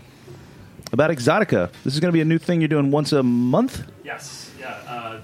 [0.92, 1.72] about Exotica.
[1.84, 3.84] This is going to be a new thing you're doing once a month.
[4.04, 4.52] Yes.
[4.60, 4.70] Yeah.
[4.88, 5.22] Uh,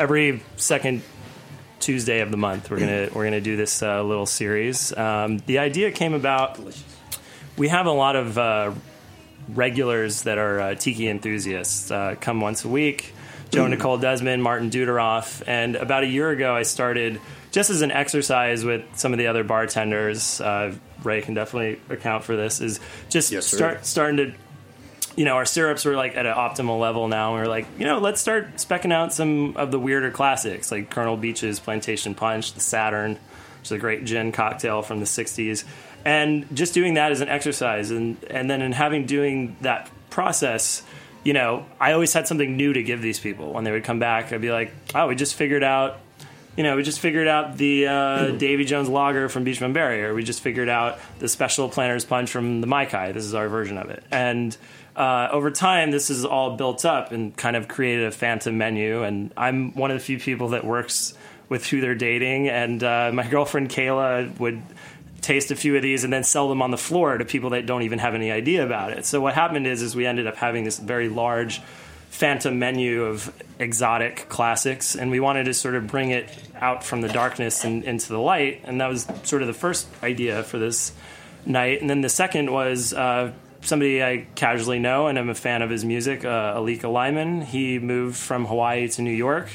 [0.00, 1.02] every second
[1.78, 4.92] Tuesday of the month, we're gonna we're gonna do this uh, little series.
[4.96, 6.58] Um, the idea came about.
[7.56, 8.72] We have a lot of uh,
[9.48, 11.88] regulars that are uh, tiki enthusiasts.
[11.88, 13.14] Uh, come once a week.
[13.52, 17.90] Joe Nicole Desmond, Martin Duderoff, and about a year ago, I started just as an
[17.90, 20.40] exercise with some of the other bartenders.
[20.40, 22.60] Uh, Ray can definitely account for this.
[22.62, 24.34] Is just Yes, start starting to
[25.16, 27.34] you know, our syrups were like at an optimal level now.
[27.34, 30.70] And we are like, you know, let's start specking out some of the weirder classics
[30.72, 35.06] like Colonel Beach's Plantation Punch, the Saturn, which is a great gin cocktail from the
[35.06, 35.64] 60s.
[36.04, 37.90] And just doing that as an exercise.
[37.90, 40.82] And, and then in having doing that process,
[41.24, 43.52] you know, I always had something new to give these people.
[43.52, 46.00] When they would come back, I'd be like, oh, we just figured out
[46.56, 50.14] you know, we just figured out the uh, Davy Jones Locker from Beachbum Berry, or
[50.14, 53.12] we just figured out the Special Planters Punch from the Mai-Kai.
[53.12, 54.04] This is our version of it.
[54.10, 54.54] And
[54.94, 59.02] uh, over time, this is all built up and kind of created a phantom menu.
[59.02, 61.14] And I'm one of the few people that works
[61.48, 62.50] with who they're dating.
[62.50, 64.62] And uh, my girlfriend Kayla would
[65.22, 67.64] taste a few of these and then sell them on the floor to people that
[67.64, 69.06] don't even have any idea about it.
[69.06, 71.62] So what happened is, is we ended up having this very large
[72.10, 76.28] phantom menu of exotic classics, and we wanted to sort of bring it
[76.60, 78.60] out from the darkness and into the light.
[78.64, 80.92] And that was sort of the first idea for this
[81.46, 81.80] night.
[81.80, 83.32] And then the second was uh,
[83.62, 87.42] somebody I casually know, and I'm a fan of his music, uh, Alika Lyman.
[87.42, 89.48] He moved from Hawaii to New York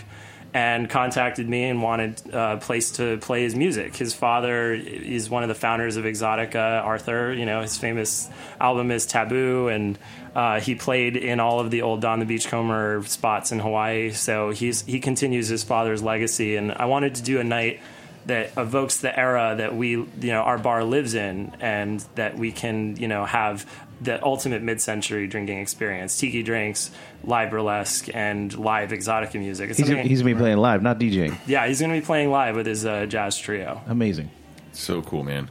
[0.54, 3.96] and contacted me and wanted a place to play his music.
[3.96, 7.34] His father is one of the founders of Exotica, Arthur.
[7.34, 8.30] You know, his famous
[8.60, 9.98] album is Taboo, and
[10.36, 14.12] uh, he played in all of the old Don the Beachcomber spots in Hawaii.
[14.12, 17.80] So he's he continues his father's legacy, and I wanted to do a night
[18.28, 22.52] that evokes the era that we you know our bar lives in and that we
[22.52, 23.66] can you know have
[24.02, 26.92] the ultimate mid-century drinking experience tiki drinks
[27.24, 30.82] live burlesque and live exotica music it's He's, something- he's going to be playing live,
[30.84, 31.36] not DJing.
[31.48, 34.30] yeah he's going to be playing live with his uh, jazz trio Amazing.
[34.74, 35.50] So cool, man.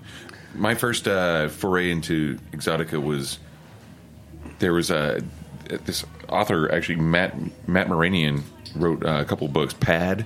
[0.54, 3.38] My first uh, foray into Exotica was
[4.60, 5.20] there was a
[5.84, 7.34] this author actually Matt
[7.68, 8.42] Matt Maranian
[8.76, 9.74] wrote uh, a couple books.
[9.74, 10.24] Pad.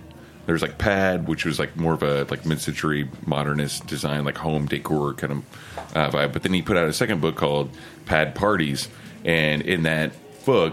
[0.51, 4.67] There's like Pad, which was like more of a like mid-century modernist design, like home
[4.67, 6.33] decor kind of uh, vibe.
[6.33, 7.71] But then he put out a second book called
[8.05, 8.89] Pad Parties,
[9.25, 10.11] and in that
[10.45, 10.73] book,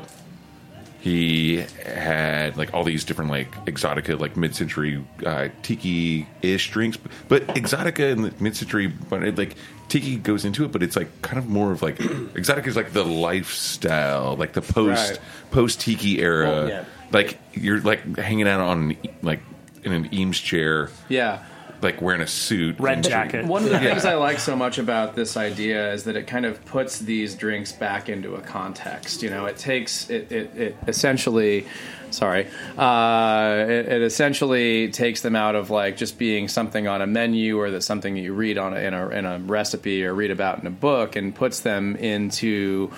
[1.00, 6.98] he had like all these different like exotica, like mid-century uh, tiki-ish drinks.
[7.28, 9.58] But exotica and mid-century, but it, like
[9.90, 11.98] tiki goes into it, but it's like kind of more of like
[12.34, 15.20] exotica is like the lifestyle, like the post Right.
[15.52, 16.48] post tiki era.
[16.48, 16.86] Well, yeah.
[17.12, 19.42] Like you're like hanging out on like
[19.84, 21.40] in an Eames chair, Yeah.
[21.82, 23.46] like wearing a suit, Red and- jacket.
[23.46, 26.46] One of the things I like so much about this idea is that it kind
[26.46, 29.22] of puts these drinks back into a context.
[29.24, 31.66] You know, it takes it, it, it essentially.
[32.10, 37.06] Sorry, uh, it, it essentially takes them out of like just being something on a
[37.06, 40.14] menu or that something that you read on a, in a in a recipe or
[40.14, 42.90] read about in a book, and puts them into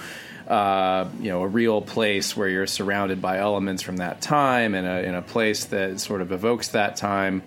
[0.50, 4.88] uh, you know a real place where you're surrounded by elements from that time, and
[4.88, 7.44] a, in a place that sort of evokes that time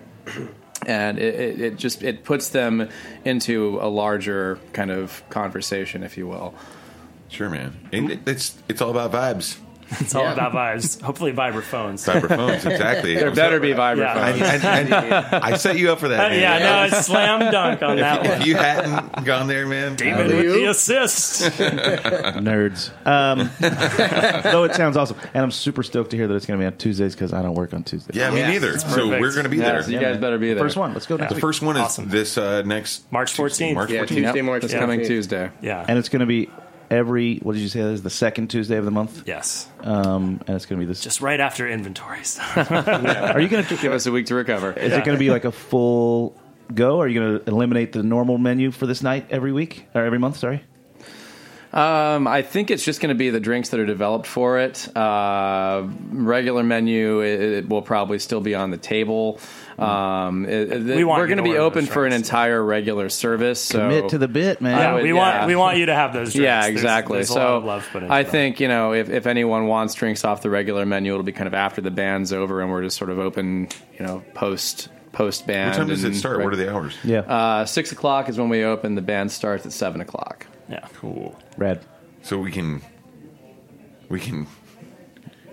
[0.87, 2.89] and it, it, just it puts them
[3.25, 6.53] into a larger kind of conversation, if you will.
[7.29, 7.89] Sure, man.
[7.91, 9.57] And it's it's all about vibes.
[9.99, 11.01] It's all about vibes.
[11.01, 12.05] Hopefully, vibraphones.
[12.07, 13.15] Vibraphones, exactly.
[13.15, 14.39] There better be vibraphones.
[14.39, 15.29] Yeah.
[15.31, 16.31] I, I, I set you up for that.
[16.31, 16.39] man.
[16.39, 18.41] yeah, no, it's slam dunk on that If, one.
[18.41, 21.41] if you hadn't gone there, man, David with the assist.
[22.01, 22.89] Nerds.
[23.05, 23.49] Um,
[24.51, 26.67] though it sounds awesome, and I'm super stoked to hear that it's going to be
[26.67, 28.15] on Tuesdays because I don't work on Tuesdays.
[28.15, 28.77] yeah, me Yeah, neither.
[28.79, 29.83] So we're going to be Yeah, there.
[29.83, 30.63] so you guys better be there.
[30.63, 30.93] First one.
[30.93, 32.09] Let's go next The first one is Awesome.
[32.09, 33.73] this uh, next March 14th.
[33.75, 34.07] March Yeah, 14th.
[34.07, 34.79] Tuesday, March This 14th.
[34.79, 35.51] coming Tuesday.
[35.61, 35.85] Yeah.
[35.87, 36.49] and it's going to be
[36.93, 37.37] every.
[37.37, 37.81] What did you say?
[37.81, 39.23] That is the second Tuesday of the month.
[39.25, 39.67] yes.
[39.81, 41.01] Um, and it's going to be this.
[41.01, 42.39] Just right after inventories.
[42.55, 43.77] are you going to?
[43.77, 44.71] Give us a week to recover.
[44.73, 46.39] Is it going to be like a full
[46.73, 47.01] go?
[47.01, 50.19] Are you going to eliminate the normal menu for this night every week or every
[50.19, 50.37] month?
[50.37, 50.63] Sorry.
[51.73, 54.95] Um, I think it's just going to be the drinks that are developed for it.
[54.95, 59.39] Uh, regular menu, it, it will probably still be on the table.
[59.79, 63.09] Um, it- it- We want we're going to to be open for an entire regular
[63.09, 63.59] service.
[63.59, 64.77] So Commit to the bit, man.
[64.77, 65.37] yeah, would- we yeah.
[65.37, 66.43] want we want you to have those drinks.
[66.43, 67.17] Yeah, exactly.
[67.17, 68.31] There's, a so love put I them.
[68.31, 71.47] think you know if, if anyone wants drinks off the regular menu, it'll be kind
[71.47, 75.47] of after the band's over, and we're just sort of open, you know, post post
[75.47, 75.71] band.
[75.71, 76.43] What time does it and- start?
[76.43, 76.95] What are the hours?
[77.03, 77.21] Yeah.
[77.21, 78.93] Uh, six o'clock is when we open.
[78.93, 80.45] The band starts at seven o'clock.
[80.69, 80.87] Yeah.
[80.93, 81.37] Cool.
[81.57, 81.81] Rad.
[82.21, 82.81] So we can
[84.09, 84.47] we can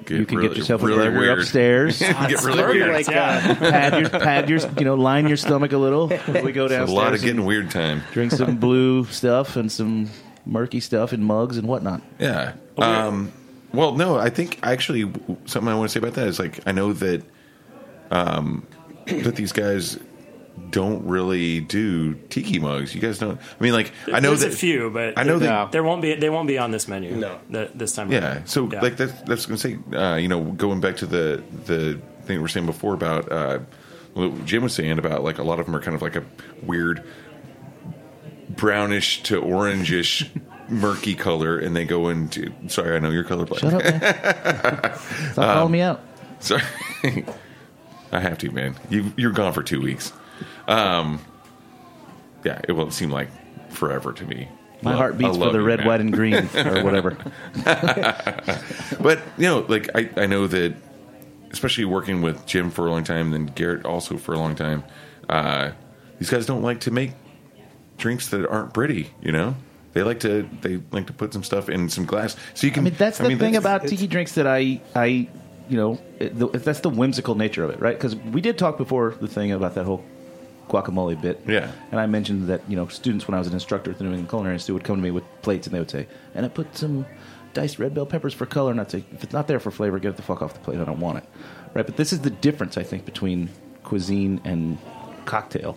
[0.05, 1.39] get You can really, get yourself a really burger weird.
[1.41, 1.99] upstairs.
[1.99, 2.93] get really weird.
[2.93, 3.55] Like, yeah.
[3.55, 6.09] pad your pad your you know line your stomach a little.
[6.09, 6.91] We go It's a downstairs.
[6.91, 8.03] lot of getting weird time.
[8.13, 10.09] Drink some blue stuff and some
[10.47, 12.03] murky stuff in mugs and whatnot.
[12.19, 12.55] Yeah.
[12.79, 13.33] Um,
[13.73, 15.03] well, no, I think actually
[15.45, 17.23] something I want to say about that is like I know that
[18.11, 18.67] um,
[19.07, 19.99] that these guys
[20.71, 22.95] don't really do tiki mugs.
[22.95, 23.39] You guys don't.
[23.41, 25.83] I mean, like I know There's that a few, but I know there, that- there
[25.83, 27.15] won't be they won't be on this menu.
[27.17, 27.39] No.
[27.51, 28.11] th- this time.
[28.13, 28.35] Yeah.
[28.35, 28.47] around.
[28.49, 28.81] So Yeah.
[28.81, 32.37] like that's that's going to say uh, you know going back to the the thing
[32.37, 33.59] we were saying before about uh,
[34.15, 36.25] what Jim was saying about like a lot of them are kind of like a
[36.63, 37.03] weird
[38.49, 40.29] brownish to orangish
[40.69, 44.99] murky color and they go into sorry I know you're colorblind Shut up, man.
[45.33, 46.01] Stop Um, calling me out.
[46.41, 46.63] sorry
[48.13, 50.13] I have to man you you're gone for two weeks
[50.69, 51.19] um
[52.45, 53.29] yeah it won't seem like
[53.73, 54.49] forever to me
[54.83, 55.87] My heart beats for the red, man.
[55.89, 57.17] white, and green, or whatever.
[59.01, 60.75] But you know, like I, I know that,
[61.51, 64.55] especially working with Jim for a long time, and then Garret also for a long
[64.55, 64.85] time.
[65.29, 65.73] Uh,
[66.19, 67.13] these guys don't like to make
[67.99, 69.11] drinks that aren't pretty.
[69.23, 69.55] You know,
[69.93, 72.75] they like to they like to put some stuff in some glass, so you I
[72.75, 72.85] can.
[72.85, 75.29] mean, that's the thing that's- about tiki drinks that I, I,
[75.69, 77.97] you know, it, the, that's the whimsical nature of it, right?
[77.97, 80.05] Because we did talk before the thing about that whole
[80.71, 81.41] guacamole bit.
[81.47, 81.71] Yeah.
[81.91, 84.11] And I mentioned that you know students when I was an instructor at the New
[84.11, 86.49] England Culinary Institute would come to me with plates and they would say, "And I
[86.49, 87.07] put some
[87.53, 89.99] diced red bell peppers for color." And I'd say, "If it's not there for flavor,
[89.99, 90.81] get it the fuck off the plate.
[90.81, 91.25] I don't want it."
[91.75, 91.87] Right.
[91.87, 93.51] But this is the difference I think between
[93.85, 94.79] cuisine and
[95.25, 95.77] cocktail.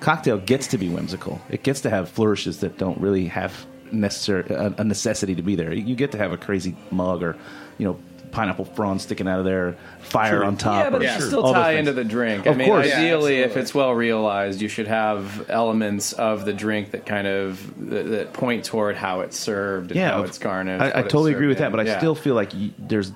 [0.00, 1.40] Cocktail gets to be whimsical.
[1.50, 5.54] It gets to have flourishes that don't really have necessary a, a necessity to be
[5.56, 5.72] there.
[5.72, 7.36] You get to have a crazy mug or
[7.78, 7.98] you know
[8.32, 10.44] pineapple fronds sticking out of there, fire Sure.
[10.44, 10.84] on top.
[10.84, 11.88] Yeah, but or- it should still all tie things.
[11.88, 12.46] into the drink.
[12.46, 12.86] Of I mean, course.
[12.88, 17.26] Yeah, ideally, if it's well realized, you should have elements of the drink that kind
[17.26, 20.82] of that, that point toward how it's served and yeah, how of- it's garnished.
[20.82, 21.72] I, I totally agree served with that, in.
[21.72, 23.12] but I still feel like y there's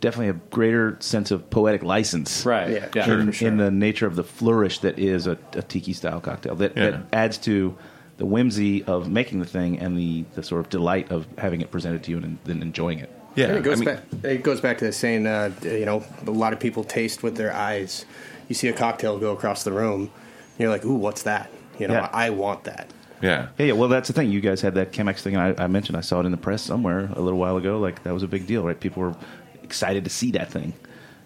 [0.00, 2.70] definitely a greater sense of poetic license, right.
[2.70, 3.20] Yeah, Yeah, sure.
[3.20, 3.48] in, for sure.
[3.48, 6.90] in the nature of the flourish that is a, a tiki style cocktail that, Yeah.
[6.90, 7.76] that adds to
[8.18, 11.70] the whimsy of making the thing and the, the sort of delight of having it
[11.70, 13.10] presented to you and then enjoying it.
[13.34, 14.04] Yeah, And it goes I mean, back.
[14.24, 15.26] It goes back to the saying.
[15.26, 18.04] Uh, you know, a lot of people taste with their eyes.
[18.48, 20.10] You see a cocktail go across the room,
[20.58, 22.10] you're like, "Ooh, what's that?" You know, Yeah.
[22.12, 22.90] I want that.
[23.22, 23.48] yeah.
[23.56, 23.72] Yeah, yeah.
[23.72, 24.30] Well, that's the thing.
[24.30, 25.36] You guys had that Chemex thing.
[25.36, 25.96] I, I mentioned.
[25.96, 27.78] I saw it in the press somewhere a little while ago.
[27.78, 28.78] Like that was a big deal, right?
[28.78, 29.14] People were
[29.62, 30.74] excited to see that thing.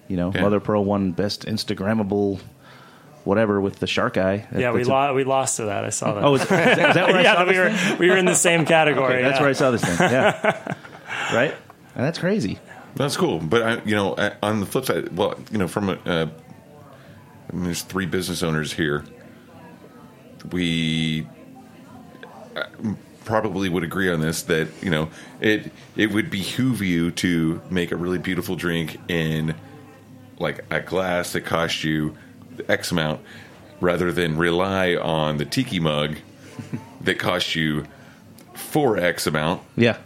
[0.07, 0.43] You know, Yeah.
[0.43, 2.39] Mother Pearl won best Instagrammable,
[3.25, 4.47] whatever, with the shark eye.
[4.57, 5.85] yeah, we That's a- lo- we lost to that.
[5.85, 6.23] I saw that.
[6.23, 7.99] Oh, is, is that, is that where I yeah, saw we this were thing?
[7.99, 9.15] we were in the same category.
[9.15, 9.41] Okay, that's yeah.
[9.41, 9.97] where I saw this thing.
[9.99, 10.75] Yeah,
[11.35, 11.55] right.
[11.97, 12.59] And that's crazy.
[12.95, 15.93] That's cool, but I, you know, on the flip side, well, you know, from a,
[16.07, 16.29] uh,
[17.51, 19.05] I mean, there's three business owners here.
[20.51, 21.27] We
[22.55, 22.65] uh,
[23.25, 27.91] probably would agree on this that you know it it would behoove you to make
[27.93, 29.55] a really beautiful drink in
[30.39, 32.17] like a glass that costs you
[32.69, 33.21] X amount,
[33.81, 36.17] rather than rely on the tiki mug
[37.01, 37.85] that costs you
[38.55, 39.99] four X amount Yeah.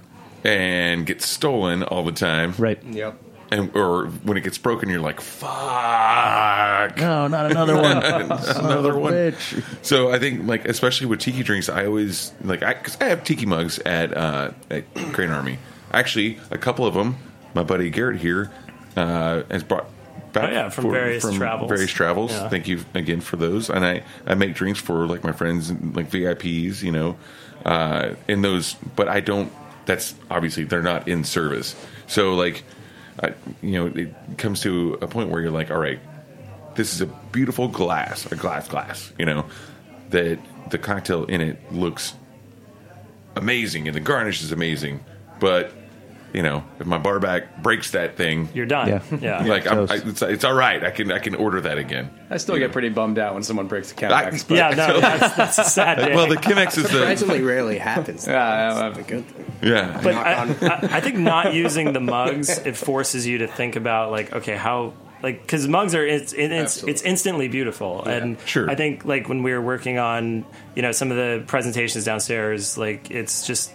[0.45, 2.55] And gets stolen all the time.
[2.59, 2.83] Right.
[2.85, 3.19] Yep.
[3.53, 7.97] And or when it gets broken, you're like, "Fuck!" No, not another one.
[8.03, 9.13] Another one.
[9.13, 9.65] Bitch.
[9.85, 13.25] So I think, like, especially with tiki drinks, I always like I because I have
[13.25, 15.59] tiki mugs at uh, at Crane Army.
[15.93, 17.17] Actually, a couple of them.
[17.55, 18.53] My buddy Garret here
[18.97, 19.87] uh, has brought
[20.33, 21.69] back Oh, yeah, from various travels.
[21.69, 22.31] Various travels.
[22.31, 22.49] Yeah.
[22.49, 23.69] Thank you again for those.
[23.69, 27.17] And I I make drinks for like my friends, like VIPs, you know,
[27.67, 28.75] uh, in those.
[28.95, 29.53] But I don't.
[29.91, 31.75] That's obviously they're not in service.
[32.07, 32.63] So like,
[33.21, 35.99] I, you know, it comes to a point where you're like, all right,
[36.77, 39.47] this is a beautiful glass, a glass glass, you know,
[40.11, 40.39] that
[40.71, 42.15] the cocktail in it looks
[43.35, 45.05] amazing and the garnish is amazing,
[45.41, 45.73] but
[46.33, 48.89] you know, if my bar back breaks that thing, You're done.
[48.89, 49.03] Yeah.
[49.21, 49.45] Yeah.
[49.45, 50.83] like I'm, I, it's, it's all right.
[50.85, 52.11] I can I can order that again.
[52.31, 54.45] I still get pretty bummed out when someone breaks the I- Chemex.
[54.49, 56.15] but- yeah, no, that's, that's a sad day.
[56.15, 58.27] Well, the Chemex is the Surprisingly rarely happens.
[58.27, 59.53] Yeah, That's a good thing.
[59.63, 60.01] yeah.
[60.03, 64.11] but I, I, I think not using the mugs it forces you to think about
[64.11, 68.71] like okay how like because mugs are it's it's, it's instantly beautiful and Sure.
[68.71, 72.79] I think like when we were working on you know some of the presentations downstairs
[72.79, 73.71] like it's just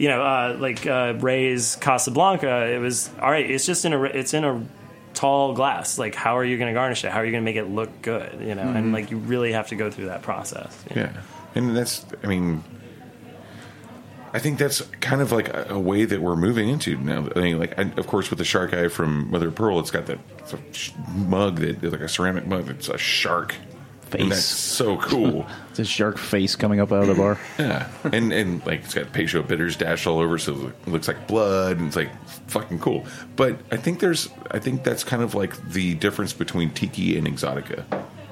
[0.00, 4.02] you know uh, like uh, Ray's Casablanca it was all right it's just in a
[4.02, 4.66] it's in a
[5.12, 5.98] tall glass.
[5.98, 7.10] Like how are you going to garnish it?
[7.10, 8.62] How are you going to make it look good you know?
[8.62, 10.76] And like you really have to go through that process.
[10.94, 11.12] Yeah,
[11.54, 12.64] and that's I mean,
[14.32, 17.28] I think that's kind of like a, a way that we're moving into now.
[17.36, 20.06] I mean, like I, of course with the shark eye from Mother Pearl, it's got
[20.06, 20.18] that
[21.14, 23.54] mug that like a ceramic mug It's a shark
[24.10, 24.20] Face.
[24.22, 25.46] and that's so cool.
[25.70, 27.38] It's a shark face coming up out of the bar.
[27.58, 31.28] yeah, and and like it's got Peychaud bitters dashed all over, so it looks like
[31.28, 32.10] blood, and it's like
[32.48, 33.06] fucking cool.
[33.36, 37.26] But I think there's I think that's kind of like the difference between tiki and
[37.26, 37.84] exotica.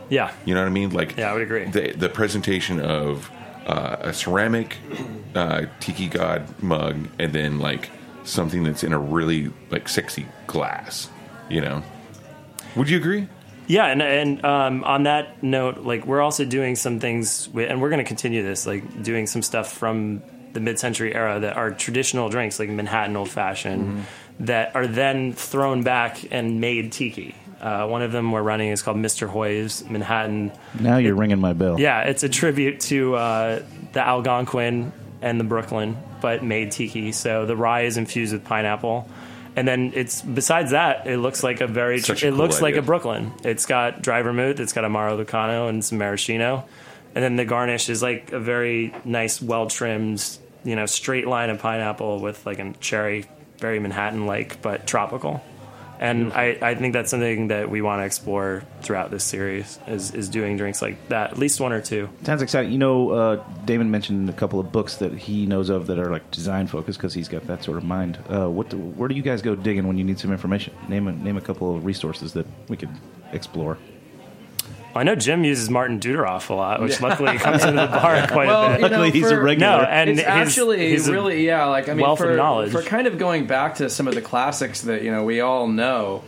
[0.08, 0.90] yeah You know what I mean?
[0.90, 1.66] Like, Yeah, I would agree.
[1.66, 3.30] The, the presentation of
[3.66, 4.78] uh, a ceramic
[5.34, 7.90] uh, tiki god mug, and then like
[8.24, 11.08] something that's in a really like sexy glass.
[11.48, 11.82] You know?
[12.76, 13.28] Would you agree?
[13.68, 17.80] Yeah, and and um, on that note, like we're also doing some things, with, and
[17.80, 20.22] we're going to continue this, like doing some stuff from
[20.54, 24.06] the mid-century era that are traditional drinks, like Manhattan Old Fashioned,
[24.40, 27.34] that are then thrown back and made tiki.
[27.60, 29.28] Uh, one of them we're running is called Mr.
[29.28, 30.52] Hoy's Manhattan.
[30.80, 31.78] Now you're ringing my bell.
[31.78, 33.62] Yeah, it's a tribute to uh,
[33.92, 37.12] the Algonquin and the Brooklyn, but made tiki.
[37.12, 39.08] So the rye is infused with pineapple,
[39.58, 41.96] and then it's besides that, it looks like a very.
[41.96, 43.32] A it cool looks like a Brooklyn.
[43.42, 44.60] It's got dry vermouth.
[44.60, 46.64] It's got Amaro Lucano and some maraschino,
[47.16, 50.24] and then the garnish is like a very nice, well trimmed,
[50.62, 53.26] you know, straight line of pineapple with like a cherry,
[53.58, 55.42] very Manhattan like, but tropical.
[56.00, 60.12] And I, I think that's something that we want to explore throughout this series is,
[60.12, 62.08] is doing drinks like that, at least one or two.
[62.22, 62.70] Sounds exciting.
[62.70, 66.10] You know, uh, Damon mentioned a couple of books that he knows of that are
[66.10, 68.18] like design focused because he's got that sort of mind.
[68.28, 68.70] Uh, what?
[68.70, 70.74] Do, where do you guys go digging when you need some information?
[70.88, 72.90] Name a, name a couple of resources that we could
[73.32, 73.78] explore.
[74.94, 78.46] I know Jim uses Martin Doudoroff a lot, which luckily comes into the bar quite
[78.48, 78.80] Well, a bit.
[78.80, 79.78] you know, Luckily, he's a regular.
[79.78, 82.72] No, and it's his- actually he's really yeah like i mean wealth of for, knowledge.
[82.72, 85.68] for kind of going back to some of the classics that you know we all
[85.68, 86.24] know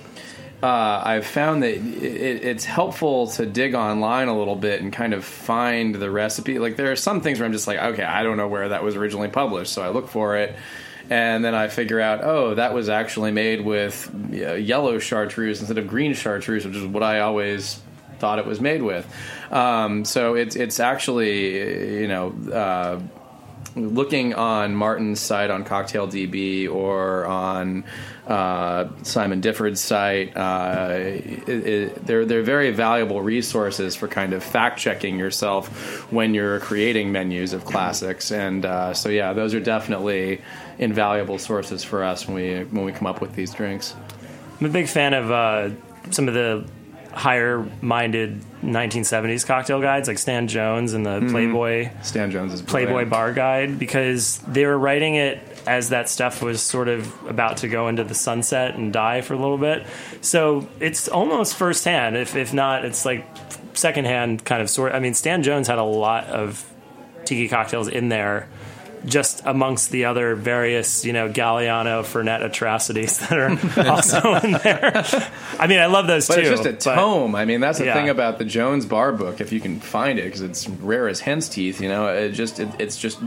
[0.63, 5.15] uh, i've found that it, it's helpful to dig online a little bit and kind
[5.15, 8.23] of find the recipe like there are some things where i'm just like okay i
[8.23, 10.55] don't know where that was originally published so i look for it
[11.13, 15.89] and then I figure out, oh, that was actually made with yellow chartreuse instead of
[15.89, 17.81] green chartreuse, which is what I always
[18.21, 19.07] thought it was made with.
[19.51, 23.01] Um, so it's it's actually you know uh,
[23.77, 27.85] looking on Martin's site on Cocktail DB or on
[28.27, 34.43] uh, Simon Difford's site, uh, it, it, they're they're very valuable resources for kind of
[34.43, 38.31] fact checking yourself when you're creating menus of classics.
[38.31, 40.41] And uh, so yeah, those are definitely
[40.79, 43.95] invaluable sources for us when we when we come up with these drinks.
[44.61, 45.71] I'm a big fan of uh,
[46.11, 46.65] some of the
[47.13, 51.31] higher minded 1970s cocktail guides like Stan Jones and the mm-hmm.
[51.31, 53.11] Playboy Stan Jones is Playboy brilliant.
[53.11, 57.69] Bar Guide because they were writing it as that stuff was sort of about to
[57.69, 59.87] go into the sunset and die for a little bit.
[60.21, 63.27] So it's almost firsthand, if if not, it's like
[63.75, 64.95] secondhand kind of sort.
[64.95, 66.71] I mean, Stan Jones had a lot of
[67.25, 68.49] tiki cocktails in there
[69.07, 75.05] just amongst the other various, you know, Galliano Fernet atrocities that are also in there.
[75.59, 76.41] I mean, I love those But too.
[76.43, 77.35] it's just a but- tome.
[77.35, 77.95] I mean, that's the Yeah.
[77.95, 79.41] thing about the Jones Bar book.
[79.41, 81.81] If you can find it, because it's rare as hen's teeth.
[81.81, 83.19] You know, it just it, it's just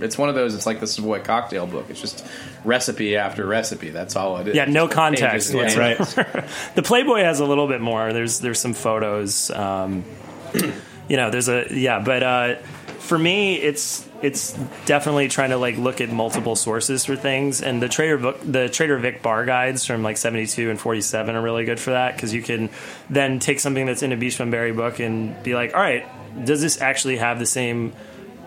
[0.00, 0.54] it's one of those.
[0.54, 1.86] It's like the Savoy cocktail book.
[1.88, 2.26] It's just
[2.64, 3.90] recipe after recipe.
[3.90, 4.54] That's all it is.
[4.54, 5.76] Yeah, no context pages.
[5.76, 6.46] whatsoever.
[6.74, 8.12] the Playboy has a little bit more.
[8.12, 9.50] There's there's some photos.
[9.50, 10.04] Um,
[11.08, 12.54] you know, there's a yeah, but uh,
[13.02, 14.52] for me, it's it's
[14.86, 17.60] definitely trying to like look at multiple sources for things.
[17.60, 21.42] And the Trader book, the Trader Vic bar guides from like 72 and 47 are
[21.42, 22.70] really good for that because you can
[23.10, 26.06] then take something that's in a Beachbum Berry book and be like, all right,
[26.44, 27.92] does this actually have the same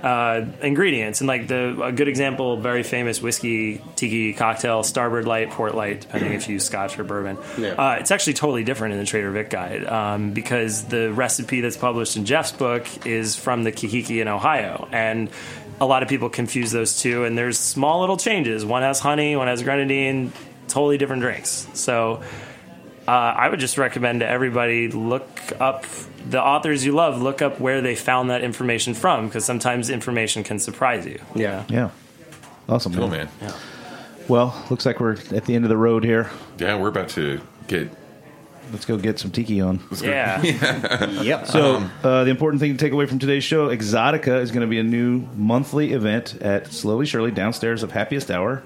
[0.05, 5.49] uh, ingredients and like the a good example, very famous whiskey tiki cocktail, Starboard Light,
[5.49, 7.39] Port Light, depending if you use Scotch or bourbon.
[7.57, 7.69] Yeah.
[7.69, 11.75] Uh, it's actually totally different in the Trader Vic guide um, because the recipe that's
[11.75, 15.27] published in Jeff's book is from the Kahiki in Ohio, and
[15.81, 17.23] a lot of people confuse those two.
[17.23, 18.63] And there's small little changes.
[18.63, 20.31] One has honey, one has grenadine,
[20.67, 21.67] totally different drinks.
[21.73, 22.21] So.
[23.07, 25.27] Uh, I would just recommend to everybody look
[25.59, 25.85] up
[26.27, 27.21] the authors you love.
[27.21, 31.19] Look up where they found that information from, because sometimes information can surprise you.
[31.35, 31.63] Yeah.
[31.69, 31.91] Yeah.
[32.67, 32.93] Awesome.
[32.95, 33.29] Cool, man.
[33.41, 33.51] Yeah.
[34.27, 36.31] Well, looks like we're at the end of the road here.
[36.57, 37.91] Yeah, we're about to get.
[38.71, 39.79] Let's go get some tiki on.
[40.01, 40.41] Yeah.
[41.21, 41.45] Yep.
[41.47, 44.67] So, uh, the important thing to take away from today's show Exotica is going to
[44.67, 48.63] be a new monthly event at Slowly Shirley downstairs of Happiest Hour.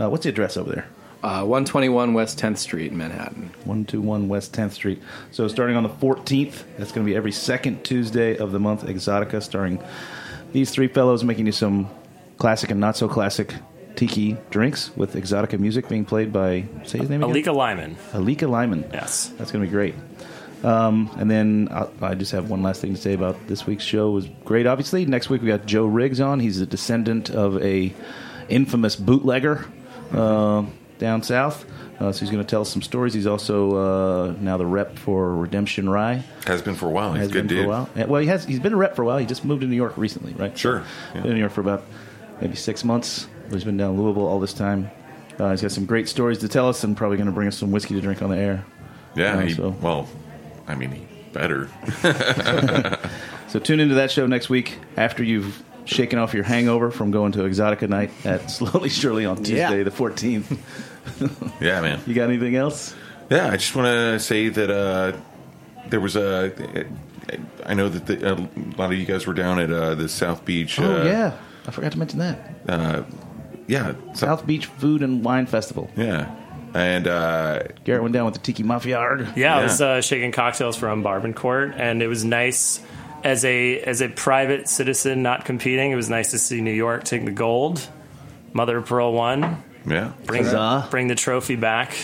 [0.00, 0.88] Uh, what's the address over there?
[1.26, 3.50] Uh, 121 West 10th Street, Manhattan.
[3.64, 5.02] 121 West 10th Street.
[5.32, 8.84] So, starting on the 14th, that's going to be every second Tuesday of the month,
[8.84, 9.82] Exotica, starring
[10.52, 11.90] these three fellows making you some
[12.38, 13.52] classic and not so classic
[13.96, 17.34] tiki drinks with Exotica music being played by, say his name again?
[17.34, 17.96] Alika Lyman.
[18.12, 18.88] Alika Lyman.
[18.92, 19.32] Yes.
[19.36, 19.96] That's going to be great.
[20.62, 23.82] Um, and then I, I just have one last thing to say about this week's
[23.82, 24.10] show.
[24.10, 25.04] It was great, obviously.
[25.06, 26.38] Next week we got Joe Riggs on.
[26.38, 27.92] He's a descendant of a
[28.48, 29.66] infamous bootlegger
[30.12, 30.64] uh,
[30.98, 31.64] down south.
[31.98, 33.14] Uh, so he's going to tell us some stories.
[33.14, 33.76] He's also
[34.30, 36.22] uh, now the rep for Redemption Rye.
[36.46, 37.12] Has been for a while.
[37.14, 37.64] He's Has good been dude.
[37.64, 38.06] for a while.
[38.08, 38.44] Well, he has.
[38.44, 39.16] He's been a rep for a while.
[39.18, 40.56] He just moved to New York recently, right?
[40.58, 40.84] Sure.
[41.14, 41.22] Yeah.
[41.22, 41.84] Been in New York for about
[42.40, 43.28] maybe six months.
[43.50, 44.90] He's been down in Louisville all this time.
[45.38, 47.56] Uh, he's got some great stories to tell us, and probably going to bring us
[47.56, 48.64] some whiskey to drink on the air.
[49.14, 49.36] Yeah.
[49.38, 50.08] Uh, he, so- Well,
[50.68, 51.68] I mean, he better.
[53.48, 57.32] So tune into that show next week after you've shaken off your hangover from going
[57.32, 59.82] to Exotica night at Slowly Shirley on Tuesday Yeah.
[59.84, 60.58] the 14th.
[61.60, 62.00] yeah, man.
[62.06, 62.94] You got anything else?
[63.30, 65.16] Yeah, I just want to say that uh,
[65.88, 66.52] there was a.
[67.64, 68.36] I know that the, a
[68.78, 70.78] lot of you guys were down at uh, the South Beach.
[70.78, 72.54] oh uh, yeah, I forgot to mention that.
[72.68, 73.02] uh,
[73.66, 75.90] yeah, South Beach Food and Wine Festival.
[75.96, 76.32] yeah,
[76.74, 78.98] and uh, Garret went down with the Tiki Mafia.
[79.00, 79.56] Yeah, Yeah.
[79.58, 82.80] I was uh, shaking cocktails from Barbancourt, and it was nice
[83.24, 85.90] as a as a private citizen not competing.
[85.92, 87.86] It was nice to see New York take the gold.
[88.52, 89.62] Mother of Pearl won.
[89.86, 90.88] yeah, Bring Huzzah.
[90.90, 91.94] bring the trophy back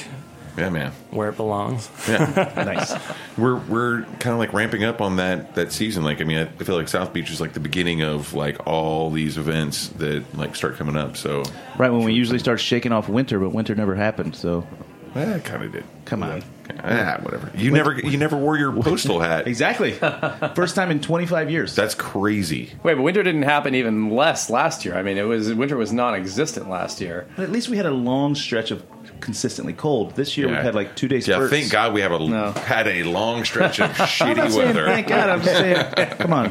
[0.58, 0.92] yeah, man.
[1.10, 1.88] where it belongs.
[2.06, 2.94] Yeah, Nice.
[3.38, 6.04] we're we're kind of like ramping up on that that season.
[6.04, 9.10] Like, I mean, I feel like South Beach is like the beginning of like all
[9.10, 11.16] these events that like start coming up.
[11.16, 11.42] So,
[11.78, 14.36] right when we usually start shaking off winter, but winter never happened.
[14.36, 14.66] So
[15.14, 15.84] eh, kind of did.
[16.04, 16.42] come on.
[16.84, 17.50] Ah, whatever.
[17.54, 19.46] You never you never wore your postal hat.
[19.46, 19.92] Exactly.
[19.92, 21.74] First time in 25 years.
[21.76, 22.72] That's crazy.
[22.82, 24.96] Wait, but winter didn't happen even less last year.
[24.96, 27.26] I mean, it was winter was non-existent last year.
[27.36, 28.84] But at least we had a long stretch of
[29.20, 30.16] consistently cold.
[30.16, 30.54] This year Yeah.
[30.56, 31.28] we've had like two days.
[31.28, 31.50] Yeah, spurts.
[31.52, 32.50] thank God we have a No.
[32.52, 34.86] had a long stretch of I'm shitty weather.
[34.86, 35.28] thank God.
[35.30, 36.50] I'm just saying, come on.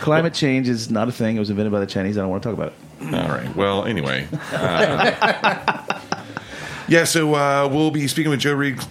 [0.00, 1.36] Climate change is not a thing.
[1.36, 2.16] It was invented by the Chinese.
[2.16, 3.14] I don't want to talk about it.
[3.14, 3.54] All right.
[3.54, 4.26] Well, anyway.
[4.52, 5.95] uh,
[6.88, 8.86] yeah, so uh, we'll be speaking with Joe Riggs,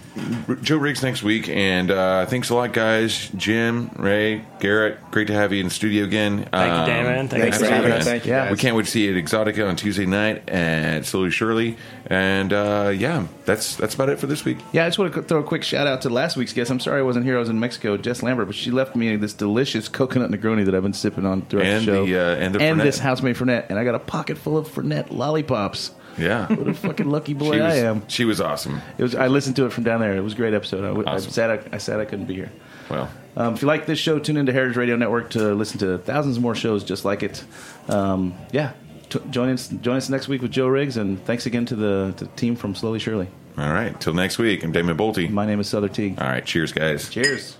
[0.62, 3.28] Joe Riggs next week, and uh, thanks a lot, guys.
[3.36, 6.44] Jim, Ray, Garret, great to have you in the studio again.
[6.52, 7.28] Thank you, Damon.
[7.28, 8.06] Thank you Thanks for for having having us.
[8.06, 8.06] us.
[8.12, 8.32] Thank you.
[8.32, 8.52] Yeah, guys.
[8.52, 11.76] We can't wait to see you at Exotica on Tuesday night at Slowly Shirley,
[12.06, 14.58] and uh, yeah, that's that's about it for this week.
[14.72, 16.70] Yeah, I just want to throw a quick shout out to last week's guest.
[16.70, 17.36] I'm sorry I wasn't here.
[17.36, 20.74] I was in Mexico, Jess Lambert, but she left me this delicious coconut Negroni that
[20.74, 22.06] I've been sipping on throughout And the show.
[22.06, 22.82] the, uh, and the Fernet.
[22.82, 25.92] this house-made Fernet, and I got a pocket full of Fernet lollipops.
[26.18, 28.08] Yeah, What a fucking lucky boy she was, I am.
[28.08, 28.80] She was awesome.
[28.98, 29.14] It was.
[29.14, 30.16] I listened to it from down there.
[30.16, 30.84] It was a great episode.
[30.84, 31.26] I, w- Awesome.
[31.28, 31.50] I'm sad.
[31.50, 32.50] I, I sad I couldn't be here.
[32.90, 35.98] Well, Um, if you like this show, tune into Heritage Radio Network to listen to
[35.98, 37.44] thousands more shows just like it.
[37.88, 38.72] Um, yeah,
[39.10, 39.68] t- join us.
[39.68, 42.56] Join us next week with Joe Riggs, and thanks again to the, to the team
[42.56, 43.28] from Slowly Shirley.
[43.58, 43.98] all right.
[44.00, 44.62] Till next week.
[44.64, 45.28] I'm Damon Boelte.
[45.30, 46.18] My name is Sother Teague.
[46.20, 46.44] All right.
[46.46, 47.10] Cheers, guys.
[47.10, 47.56] Cheers.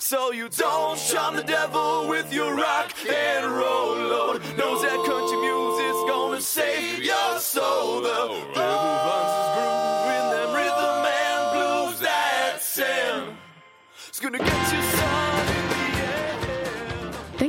[0.00, 4.42] So you don't shun the devil with your rock and roll load.